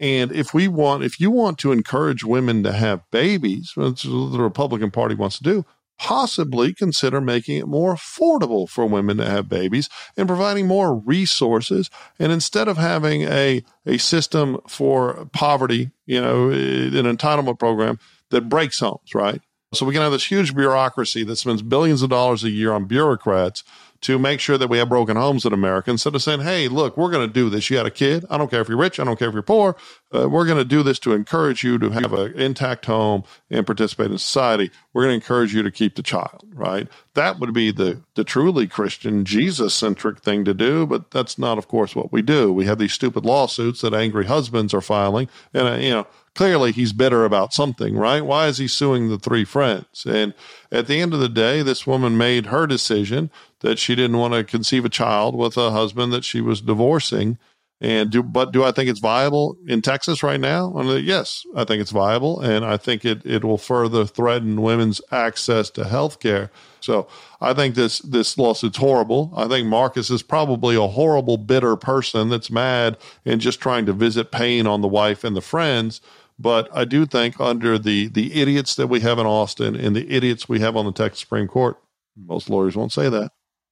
And 0.00 0.32
if 0.32 0.54
we 0.54 0.68
want, 0.68 1.04
if 1.04 1.20
you 1.20 1.30
want 1.30 1.58
to 1.58 1.72
encourage 1.72 2.24
women 2.24 2.62
to 2.62 2.72
have 2.72 3.08
babies, 3.10 3.72
which 3.74 4.04
the 4.04 4.38
Republican 4.38 4.90
Party 4.90 5.14
wants 5.14 5.38
to 5.38 5.44
do, 5.44 5.64
possibly 5.98 6.74
consider 6.74 7.20
making 7.20 7.56
it 7.56 7.66
more 7.66 7.94
affordable 7.94 8.68
for 8.68 8.86
women 8.86 9.16
to 9.18 9.24
have 9.24 9.48
babies 9.48 9.88
and 10.16 10.28
providing 10.28 10.66
more 10.66 10.94
resources. 10.94 11.90
And 12.18 12.32
instead 12.32 12.68
of 12.68 12.76
having 12.76 13.22
a, 13.22 13.64
a 13.86 13.98
system 13.98 14.60
for 14.68 15.26
poverty, 15.32 15.90
you 16.06 16.20
know, 16.20 16.50
an 16.50 17.16
entitlement 17.16 17.58
program 17.58 17.98
that 18.30 18.48
breaks 18.48 18.80
homes, 18.80 19.14
right? 19.14 19.40
So 19.72 19.84
we 19.86 19.92
can 19.92 20.02
have 20.02 20.12
this 20.12 20.30
huge 20.30 20.54
bureaucracy 20.54 21.24
that 21.24 21.36
spends 21.36 21.62
billions 21.62 22.02
of 22.02 22.10
dollars 22.10 22.44
a 22.44 22.50
year 22.50 22.72
on 22.72 22.84
bureaucrats 22.84 23.64
to 24.04 24.18
make 24.18 24.38
sure 24.38 24.58
that 24.58 24.68
we 24.68 24.76
have 24.76 24.90
broken 24.90 25.16
homes 25.16 25.46
in 25.46 25.52
America 25.54 25.90
instead 25.90 26.14
of 26.14 26.22
saying, 26.22 26.40
hey, 26.40 26.68
look, 26.68 26.96
we're 26.96 27.10
going 27.10 27.26
to 27.26 27.32
do 27.32 27.48
this. 27.48 27.70
You 27.70 27.78
had 27.78 27.86
a 27.86 27.90
kid. 27.90 28.24
I 28.28 28.36
don't 28.36 28.50
care 28.50 28.60
if 28.60 28.68
you're 28.68 28.76
rich. 28.76 29.00
I 29.00 29.04
don't 29.04 29.18
care 29.18 29.28
if 29.28 29.34
you're 29.34 29.42
poor. 29.42 29.76
Uh, 30.14 30.28
we're 30.28 30.44
going 30.44 30.58
to 30.58 30.64
do 30.64 30.82
this 30.82 30.98
to 31.00 31.12
encourage 31.12 31.64
you 31.64 31.78
to 31.78 31.88
have 31.88 32.12
an 32.12 32.38
intact 32.38 32.84
home 32.84 33.24
and 33.50 33.64
participate 33.64 34.10
in 34.10 34.18
society. 34.18 34.70
We're 34.92 35.04
going 35.04 35.18
to 35.18 35.24
encourage 35.24 35.54
you 35.54 35.62
to 35.62 35.70
keep 35.70 35.94
the 35.94 36.02
child, 36.02 36.44
right? 36.52 36.86
That 37.14 37.40
would 37.40 37.54
be 37.54 37.72
the, 37.72 38.02
the 38.14 38.24
truly 38.24 38.66
Christian, 38.66 39.24
Jesus 39.24 39.74
centric 39.74 40.20
thing 40.20 40.44
to 40.44 40.52
do. 40.52 40.86
But 40.86 41.10
that's 41.10 41.38
not, 41.38 41.56
of 41.56 41.68
course, 41.68 41.96
what 41.96 42.12
we 42.12 42.20
do. 42.20 42.52
We 42.52 42.66
have 42.66 42.78
these 42.78 42.92
stupid 42.92 43.24
lawsuits 43.24 43.80
that 43.80 43.94
angry 43.94 44.26
husbands 44.26 44.74
are 44.74 44.82
filing. 44.82 45.30
And, 45.54 45.66
uh, 45.66 45.74
you 45.76 45.90
know, 45.90 46.06
clearly 46.34 46.72
he's 46.72 46.92
bitter 46.92 47.24
about 47.24 47.52
something, 47.52 47.96
right? 47.96 48.24
Why 48.24 48.48
is 48.48 48.58
he 48.58 48.68
suing 48.68 49.08
the 49.08 49.18
three 49.18 49.44
friends? 49.44 50.04
And 50.06 50.34
at 50.70 50.86
the 50.86 51.00
end 51.00 51.14
of 51.14 51.20
the 51.20 51.28
day, 51.28 51.62
this 51.62 51.86
woman 51.86 52.16
made 52.16 52.46
her 52.46 52.66
decision 52.66 53.30
that 53.60 53.78
she 53.78 53.94
didn't 53.94 54.18
want 54.18 54.34
to 54.34 54.44
conceive 54.44 54.84
a 54.84 54.90
child 54.90 55.34
with 55.34 55.56
a 55.56 55.70
husband 55.70 56.12
that 56.12 56.24
she 56.24 56.40
was 56.40 56.60
divorcing. 56.60 57.38
And 57.80 58.10
do, 58.10 58.22
but 58.22 58.52
do 58.52 58.64
I 58.64 58.72
think 58.72 58.88
it's 58.88 59.00
viable 59.00 59.58
in 59.66 59.82
Texas 59.82 60.22
right 60.22 60.40
now? 60.40 60.72
And 60.76 60.88
uh, 60.88 60.94
yes, 60.94 61.44
I 61.56 61.64
think 61.64 61.82
it's 61.82 61.90
viable, 61.90 62.40
and 62.40 62.64
I 62.64 62.76
think 62.76 63.04
it 63.04 63.20
it 63.26 63.44
will 63.44 63.58
further 63.58 64.06
threaten 64.06 64.62
women's 64.62 65.00
access 65.10 65.70
to 65.70 65.84
health 65.84 66.20
care. 66.20 66.50
So 66.80 67.08
I 67.40 67.52
think 67.52 67.74
this 67.74 67.98
this 67.98 68.38
lawsuit's 68.38 68.78
horrible. 68.78 69.32
I 69.36 69.48
think 69.48 69.66
Marcus 69.66 70.08
is 70.08 70.22
probably 70.22 70.76
a 70.76 70.86
horrible, 70.86 71.36
bitter 71.36 71.76
person 71.76 72.28
that's 72.30 72.50
mad 72.50 72.96
and 73.26 73.40
just 73.40 73.60
trying 73.60 73.86
to 73.86 73.92
visit 73.92 74.30
pain 74.30 74.66
on 74.66 74.80
the 74.80 74.88
wife 74.88 75.24
and 75.24 75.36
the 75.36 75.42
friends. 75.42 76.00
But 76.38 76.68
I 76.72 76.84
do 76.84 77.06
think 77.06 77.40
under 77.40 77.78
the 77.78 78.08
the 78.08 78.40
idiots 78.40 78.74
that 78.74 78.88
we 78.88 79.00
have 79.00 79.18
in 79.18 79.26
Austin 79.26 79.76
and 79.76 79.94
the 79.94 80.10
idiots 80.10 80.48
we 80.48 80.60
have 80.60 80.76
on 80.76 80.84
the 80.84 80.92
Texas 80.92 81.20
Supreme 81.20 81.46
Court, 81.46 81.76
most 82.16 82.50
lawyers 82.50 82.76
won't 82.76 82.92
say 82.92 83.08
that. 83.08 83.30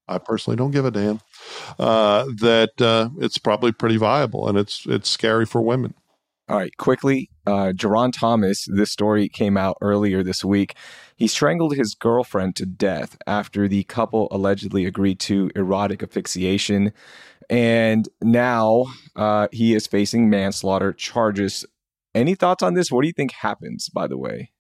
I 0.08 0.18
personally 0.18 0.56
don't 0.56 0.70
give 0.70 0.84
a 0.84 0.90
damn. 0.90 1.20
Uh, 1.78 2.24
that 2.40 2.80
uh, 2.80 3.10
it's 3.18 3.38
probably 3.38 3.72
pretty 3.72 3.96
viable, 3.96 4.48
and 4.48 4.58
it's 4.58 4.84
it's 4.86 5.08
scary 5.08 5.46
for 5.46 5.60
women. 5.60 5.94
All 6.48 6.58
right, 6.58 6.76
quickly, 6.76 7.30
uh, 7.46 7.72
Jerron 7.74 8.12
Thomas. 8.12 8.66
This 8.70 8.90
story 8.90 9.28
came 9.28 9.56
out 9.56 9.78
earlier 9.80 10.22
this 10.22 10.44
week. 10.44 10.74
He 11.16 11.28
strangled 11.28 11.76
his 11.76 11.94
girlfriend 11.94 12.56
to 12.56 12.66
death 12.66 13.16
after 13.26 13.68
the 13.68 13.84
couple 13.84 14.28
allegedly 14.30 14.84
agreed 14.84 15.20
to 15.20 15.50
erotic 15.54 16.02
asphyxiation, 16.02 16.92
and 17.48 18.08
now 18.20 18.86
uh, 19.16 19.48
he 19.52 19.74
is 19.74 19.86
facing 19.86 20.28
manslaughter 20.28 20.92
charges. 20.92 21.64
Any 22.14 22.34
thoughts 22.34 22.62
on 22.62 22.74
this? 22.74 22.90
What 22.90 23.02
do 23.02 23.08
you 23.08 23.14
think 23.14 23.32
happens? 23.32 23.88
By 23.88 24.06
the 24.06 24.18
way, 24.18 24.52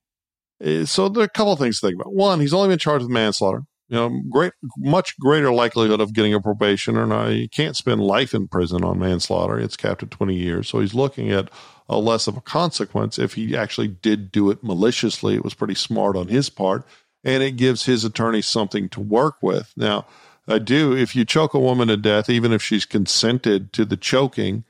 uh, 0.64 0.84
so 0.84 1.08
there 1.08 1.22
are 1.22 1.26
a 1.26 1.28
couple 1.28 1.52
of 1.52 1.58
things 1.58 1.80
to 1.80 1.86
think 1.86 2.00
about. 2.00 2.14
One, 2.14 2.40
he's 2.40 2.54
only 2.54 2.68
been 2.68 2.78
charged 2.78 3.02
with 3.02 3.10
manslaughter 3.10 3.64
you 3.92 3.98
know, 3.98 4.22
great, 4.30 4.54
much 4.78 5.18
greater 5.18 5.52
likelihood 5.52 6.00
of 6.00 6.14
getting 6.14 6.32
a 6.32 6.40
probation, 6.40 6.96
or 6.96 7.06
not. 7.06 7.28
He 7.28 7.46
can't 7.46 7.76
spend 7.76 8.00
life 8.00 8.32
in 8.32 8.48
prison 8.48 8.82
on 8.82 8.98
manslaughter. 8.98 9.60
It's 9.60 9.76
capped 9.76 10.02
at 10.02 10.10
20 10.10 10.34
years. 10.34 10.66
So 10.66 10.80
he's 10.80 10.94
looking 10.94 11.30
at 11.30 11.50
a 11.90 11.98
less 11.98 12.26
of 12.26 12.34
a 12.34 12.40
consequence 12.40 13.18
if 13.18 13.34
he 13.34 13.54
actually 13.54 13.88
did 13.88 14.32
do 14.32 14.50
it 14.50 14.64
maliciously. 14.64 15.34
It 15.34 15.44
was 15.44 15.52
pretty 15.52 15.74
smart 15.74 16.16
on 16.16 16.28
his 16.28 16.48
part, 16.48 16.86
and 17.22 17.42
it 17.42 17.58
gives 17.58 17.84
his 17.84 18.02
attorney 18.02 18.40
something 18.40 18.88
to 18.88 19.00
work 19.00 19.36
with. 19.42 19.74
Now, 19.76 20.06
I 20.48 20.58
do, 20.58 20.96
if 20.96 21.14
you 21.14 21.26
choke 21.26 21.52
a 21.52 21.60
woman 21.60 21.88
to 21.88 21.98
death, 21.98 22.30
even 22.30 22.50
if 22.50 22.62
she's 22.62 22.86
consented 22.86 23.74
to 23.74 23.84
the 23.84 23.98
choking, 23.98 24.64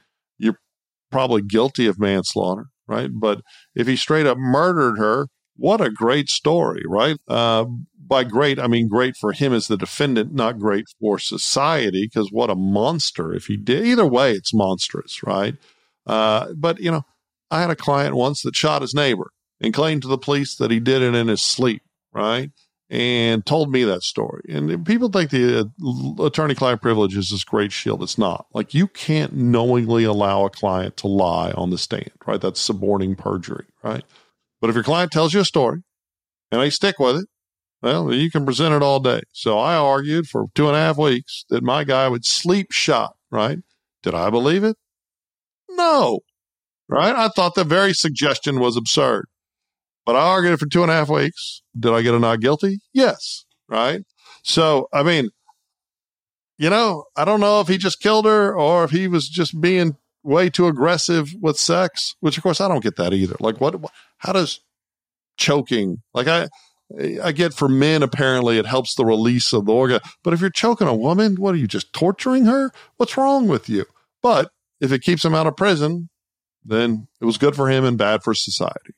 probably 1.13 1.43
guilty 1.43 1.87
of 1.87 2.01
manslaughter, 2.01 2.67
right? 2.89 3.11
But 3.13 3.43
if 3.75 3.87
he 3.87 3.95
straight 3.95 4.27
up 4.27 4.39
murdered 4.39 4.99
her, 4.99 5.29
what 5.57 5.81
a 5.81 5.91
great 5.91 6.29
story, 6.29 6.83
right? 6.89 7.19
Uh, 7.29 7.67
by 8.05 8.25
great, 8.25 8.59
I 8.59 8.67
mean 8.67 8.89
great 8.89 9.17
for 9.17 9.33
him 9.33 9.53
as 9.53 9.69
the 9.69 9.77
defendant, 9.77 10.35
not 10.35 10.59
great 10.59 10.87
for 11.01 11.19
society, 11.19 12.07
because 12.07 12.31
what 12.31 12.51
a 12.51 12.55
monster 12.55 13.33
if 13.33 13.47
he 13.47 13.57
did. 13.57 13.87
Either 13.87 14.07
way, 14.07 14.33
it's 14.33 14.53
monstrous, 14.53 15.23
right? 15.23 15.55
Uh, 16.07 16.53
but, 16.57 16.81
you 16.81 16.91
know, 16.91 17.05
I 17.51 17.61
had 17.61 17.71
a 17.71 17.77
client 17.77 18.17
once 18.17 18.43
that 18.43 18.57
shot 18.57 18.83
his 18.83 18.95
neighbor 18.95 19.31
and 19.61 19.73
claimed 19.73 20.03
to 20.03 20.09
the 20.09 20.19
police 20.19 20.57
that 20.57 20.71
he 20.71 20.81
did 20.81 21.03
it 21.03 21.15
in 21.15 21.29
his 21.29 21.43
sleep, 21.43 21.83
right? 22.13 22.51
And 22.91 23.47
told 23.47 23.73
me 23.73 23.85
that 23.85 24.03
story. 24.03 24.43
And 24.51 24.85
people 24.85 25.09
think 25.09 25.31
the 25.31 25.61
uh, 25.61 26.25
attorney 26.25 26.55
client 26.55 26.83
privilege 26.83 27.17
is 27.17 27.31
this 27.31 27.43
great 27.43 27.73
shield. 27.73 28.03
It's 28.03 28.19
not. 28.19 28.45
Like 28.53 28.75
you 28.75 28.87
can't 28.87 29.33
knowingly 29.33 30.05
allow 30.05 30.45
a 30.45 30.51
client 30.51 30.99
to 30.99 31.07
lie 31.07 31.53
on 31.53 31.71
the 31.71 31.79
stand, 31.79 32.11
right? 32.27 32.41
That's 32.41 32.61
suborning 32.61 33.17
perjury, 33.17 33.65
right? 33.83 34.05
But 34.61 34.69
if 34.69 34.77
your 34.77 34.85
client 34.85 35.11
tells 35.11 35.33
you 35.33 35.41
a 35.41 35.45
story 35.47 35.81
and 36.51 36.61
they 36.61 36.69
stick 36.69 36.99
with 36.99 37.17
it 37.17 37.29
well, 37.83 38.15
you 38.15 38.31
can 38.31 38.47
present 38.47 38.75
it 38.75 38.83
all 38.83 39.01
day. 39.01 39.23
So 39.33 39.59
I 39.59 39.75
argued 39.75 40.29
for 40.29 40.47
two 40.55 40.69
and 40.69 40.77
a 40.77 40.79
half 40.79 40.97
weeks 40.97 41.45
that 41.51 41.65
my 41.65 41.83
guy 41.83 42.09
would 42.09 42.25
sleep 42.25 42.71
shot, 42.71 43.17
right? 43.31 43.59
Did 44.05 44.15
I 44.15 44.31
believe 44.31 44.63
it? 44.63 44.77
No, 45.69 46.21
right? 46.89 47.15
I 47.15 47.29
thought 47.29 47.57
the 47.57 47.65
very 47.65 47.93
suggestion 47.93 48.61
was 48.61 48.77
absurd. 48.77 49.27
But 50.05 50.17
I 50.17 50.21
argued 50.21 50.59
for 50.59 50.67
two 50.67 50.83
and 50.83 50.91
a 50.91 50.95
half 50.95 51.09
weeks. 51.09 51.63
Did 51.79 51.93
I 51.93 52.03
get 52.03 52.15
a 52.15 52.19
not 52.19 52.41
guilty? 52.41 52.81
Yes, 52.93 53.45
right? 53.69 54.03
So, 54.43 54.89
I 54.93 55.03
mean, 55.03 55.31
you 56.59 56.71
know, 56.71 57.05
I 57.17 57.25
don't 57.25 57.41
know 57.41 57.61
if 57.61 57.69
he 57.69 57.79
just 57.79 58.01
killed 58.01 58.25
her 58.25 58.55
or 58.57 58.85
if 58.85 58.91
he 58.91 59.09
was 59.09 59.29
just 59.29 59.61
being 59.61 59.97
way 60.23 60.51
too 60.51 60.67
aggressive 60.67 61.33
with 61.41 61.59
sex, 61.59 62.15
which 62.21 62.37
of 62.37 62.43
course 62.43 62.61
I 62.61 62.69
don't 62.69 62.83
get 62.83 62.97
that 62.97 63.13
either. 63.13 63.37
Like, 63.41 63.61
what, 63.61 63.77
how 64.19 64.33
does 64.33 64.61
choking, 65.37 66.03
like, 66.15 66.29
I, 66.29 66.49
I 67.23 67.33
get 67.33 67.55
for 67.55 67.69
men, 67.69 68.03
apparently 68.03 68.59
it 68.59 68.67
helps 68.67 68.95
the 68.95 69.05
release 69.05 69.53
of 69.53 69.67
the 69.67 69.73
organ. 69.73 70.01
But 70.23 70.35
if 70.35 70.41
you're 70.41 70.51
choking 70.51 70.89
a 70.89 70.95
woman, 70.95 71.37
what 71.37 71.55
are 71.55 71.59
you 71.59 71.67
just 71.67 71.93
torturing 71.93 72.45
her? 72.45 72.71
What's 72.97 73.17
wrong 73.17 73.49
with 73.49 73.69
you? 73.69 73.87
But 74.23 74.51
if 74.81 74.93
it 74.93 75.03
keeps 75.03 75.25
him 75.25 75.35
out 75.35 75.47
of 75.47 75.57
prison, 75.57 76.11
then 76.65 77.09
it 77.21 77.25
was 77.25 77.39
good 77.39 77.57
for 77.57 77.71
him 77.71 77.85
and 77.85 77.97
bad 77.97 78.23
for 78.23 78.35
society. 78.35 78.95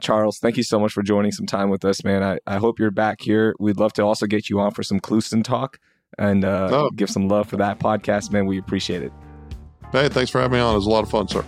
Charles, 0.00 0.38
thank 0.38 0.56
you 0.56 0.62
so 0.62 0.80
much 0.80 0.92
for 0.92 1.02
joining 1.02 1.32
some 1.32 1.46
time 1.46 1.70
with 1.70 1.84
us, 1.84 2.02
man. 2.04 2.22
I, 2.22 2.38
I 2.46 2.56
hope 2.56 2.78
you're 2.78 2.90
back 2.90 3.20
here. 3.20 3.54
We'd 3.58 3.78
love 3.78 3.92
to 3.94 4.02
also 4.02 4.26
get 4.26 4.48
you 4.48 4.58
on 4.60 4.72
for 4.72 4.82
some 4.82 5.00
Clouston 5.00 5.42
talk 5.42 5.78
and 6.18 6.44
uh, 6.44 6.68
oh. 6.70 6.90
give 6.90 7.10
some 7.10 7.28
love 7.28 7.48
for 7.48 7.56
that 7.58 7.78
podcast, 7.78 8.32
man. 8.32 8.46
We 8.46 8.58
appreciate 8.58 9.02
it. 9.02 9.12
Hey, 9.92 10.08
thanks 10.08 10.30
for 10.30 10.40
having 10.40 10.58
me 10.58 10.60
on. 10.60 10.72
It 10.72 10.76
was 10.78 10.86
a 10.86 10.90
lot 10.90 11.04
of 11.04 11.10
fun, 11.10 11.28
sir. 11.28 11.44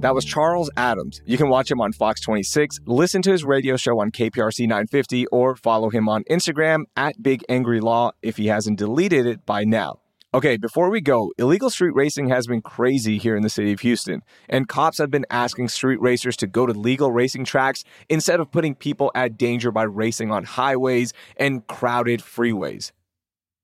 That 0.00 0.14
was 0.14 0.24
Charles 0.24 0.70
Adams. 0.78 1.20
You 1.26 1.36
can 1.36 1.50
watch 1.50 1.70
him 1.70 1.78
on 1.82 1.92
Fox 1.92 2.22
26, 2.22 2.78
listen 2.86 3.20
to 3.20 3.30
his 3.30 3.44
radio 3.44 3.76
show 3.76 4.00
on 4.00 4.10
KPRC 4.10 4.60
950, 4.60 5.26
or 5.26 5.56
follow 5.56 5.90
him 5.90 6.08
on 6.08 6.24
Instagram 6.24 6.84
at 6.96 7.22
Big 7.22 7.44
Angry 7.50 7.80
Law 7.80 8.12
if 8.22 8.38
he 8.38 8.46
hasn't 8.46 8.78
deleted 8.78 9.26
it 9.26 9.44
by 9.44 9.64
now. 9.64 10.00
Okay, 10.32 10.56
before 10.56 10.88
we 10.88 11.02
go, 11.02 11.32
illegal 11.36 11.68
street 11.68 11.94
racing 11.94 12.30
has 12.30 12.46
been 12.46 12.62
crazy 12.62 13.18
here 13.18 13.36
in 13.36 13.42
the 13.42 13.50
city 13.50 13.72
of 13.72 13.80
Houston, 13.80 14.22
and 14.48 14.68
cops 14.68 14.96
have 14.96 15.10
been 15.10 15.26
asking 15.28 15.68
street 15.68 16.00
racers 16.00 16.36
to 16.38 16.46
go 16.46 16.64
to 16.64 16.72
legal 16.72 17.12
racing 17.12 17.44
tracks 17.44 17.84
instead 18.08 18.40
of 18.40 18.50
putting 18.50 18.74
people 18.74 19.12
at 19.14 19.36
danger 19.36 19.70
by 19.70 19.82
racing 19.82 20.30
on 20.30 20.44
highways 20.44 21.12
and 21.36 21.66
crowded 21.66 22.20
freeways. 22.20 22.92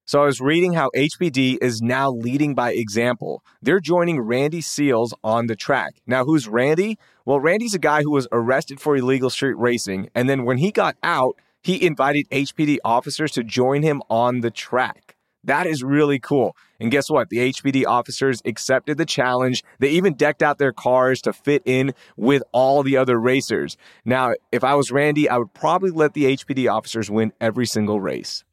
So 0.09 0.23
I 0.23 0.27
was 0.27 0.41
reading 0.41 0.75
how 0.75 0.89
HPD 0.95 1.59
is 1.61 1.83
now 1.83 2.13
leading 2.13 2.55
by 2.55 2.73
example. 2.73 3.43
They're 3.61 3.81
joining 3.81 4.21
Randy 4.21 4.61
Seals 4.61 5.13
on 5.25 5.49
the 5.49 5.57
track. 5.57 5.97
Now, 6.07 6.25
who's 6.25 6.47
Randy? 6.47 6.97
Well, 7.25 7.41
Randy's 7.41 7.75
a 7.75 7.81
guy 7.81 8.03
who 8.03 8.13
was 8.13 8.29
arrested 8.31 8.81
for 8.81 8.97
illegal 8.97 9.31
street 9.31 9.57
racing, 9.59 10.09
and 10.15 10.31
then 10.31 10.45
when 10.45 10.59
he 10.59 10.71
got 10.71 10.95
out, 11.03 11.41
he 11.61 11.85
invited 11.85 12.31
HPD 12.31 12.79
officers 12.85 13.33
to 13.33 13.43
join 13.43 13.83
him 13.83 14.01
on 14.09 14.43
the 14.43 14.51
track. 14.53 15.17
That 15.43 15.67
is 15.67 15.83
really 15.83 16.21
cool. 16.21 16.57
And 16.79 16.93
guess 16.93 17.11
what? 17.11 17.29
The 17.29 17.39
HPD 17.39 17.85
officers 17.85 18.41
accepted 18.45 18.99
the 18.99 19.07
challenge. 19.07 19.65
They 19.81 19.89
even 19.89 20.15
decked 20.15 20.41
out 20.41 20.59
their 20.59 20.73
cars 20.73 21.21
to 21.23 21.33
fit 21.33 21.63
in 21.65 21.95
with 22.17 22.45
all 22.53 22.85
the 22.85 22.97
other 22.97 23.19
racers. 23.19 23.77
Now, 24.05 24.35
if 24.53 24.63
I 24.63 24.77
was 24.77 24.93
Randy, 24.93 25.29
I 25.29 25.39
would 25.39 25.53
probably 25.53 25.91
let 25.91 26.15
the 26.15 26.37
HPD 26.37 26.73
officers 26.73 27.11
win 27.11 27.33
every 27.41 27.67
single 27.67 28.01
race. 28.01 28.45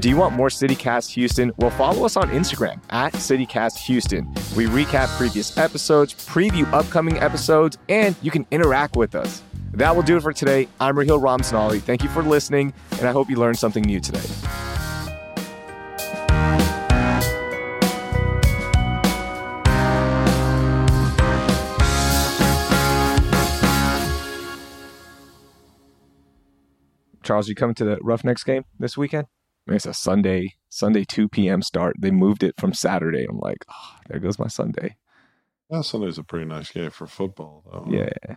Do 0.00 0.08
you 0.08 0.16
want 0.16 0.36
more 0.36 0.46
CityCast 0.46 1.10
Houston? 1.10 1.50
Well, 1.56 1.70
follow 1.70 2.04
us 2.04 2.16
on 2.16 2.30
Instagram 2.30 2.80
at 2.90 3.14
CityCast 3.14 3.78
Houston. 3.78 4.32
We 4.56 4.66
recap 4.66 5.08
previous 5.18 5.58
episodes, 5.58 6.14
preview 6.14 6.72
upcoming 6.72 7.18
episodes, 7.18 7.78
and 7.88 8.14
you 8.22 8.30
can 8.30 8.46
interact 8.52 8.94
with 8.94 9.16
us. 9.16 9.42
That 9.72 9.96
will 9.96 10.04
do 10.04 10.16
it 10.16 10.22
for 10.22 10.32
today. 10.32 10.68
I'm 10.78 10.96
Raheel 10.96 11.18
Ramzanali. 11.18 11.80
Thank 11.80 12.04
you 12.04 12.08
for 12.10 12.22
listening, 12.22 12.72
and 12.92 13.08
I 13.08 13.12
hope 13.12 13.28
you 13.28 13.38
learned 13.38 13.58
something 13.58 13.82
new 13.82 13.98
today. 13.98 14.22
Charles, 27.24 27.48
you 27.48 27.56
coming 27.56 27.74
to 27.74 27.84
the 27.84 27.98
Roughnecks 28.00 28.44
game 28.44 28.64
this 28.78 28.96
weekend? 28.96 29.26
It's 29.76 29.86
a 29.86 29.94
Sunday, 29.94 30.54
Sunday 30.68 31.04
2 31.04 31.28
p.m. 31.28 31.62
start. 31.62 31.96
They 31.98 32.10
moved 32.10 32.42
it 32.42 32.54
from 32.58 32.72
Saturday. 32.72 33.26
I'm 33.28 33.38
like, 33.38 33.64
oh, 33.70 33.96
there 34.08 34.20
goes 34.20 34.38
my 34.38 34.48
Sunday. 34.48 34.96
Yeah, 35.70 35.82
Sunday's 35.82 36.18
a 36.18 36.24
pretty 36.24 36.46
nice 36.46 36.70
game 36.70 36.90
for 36.90 37.06
football, 37.06 37.62
though. 37.70 37.86
Yeah. 37.90 38.36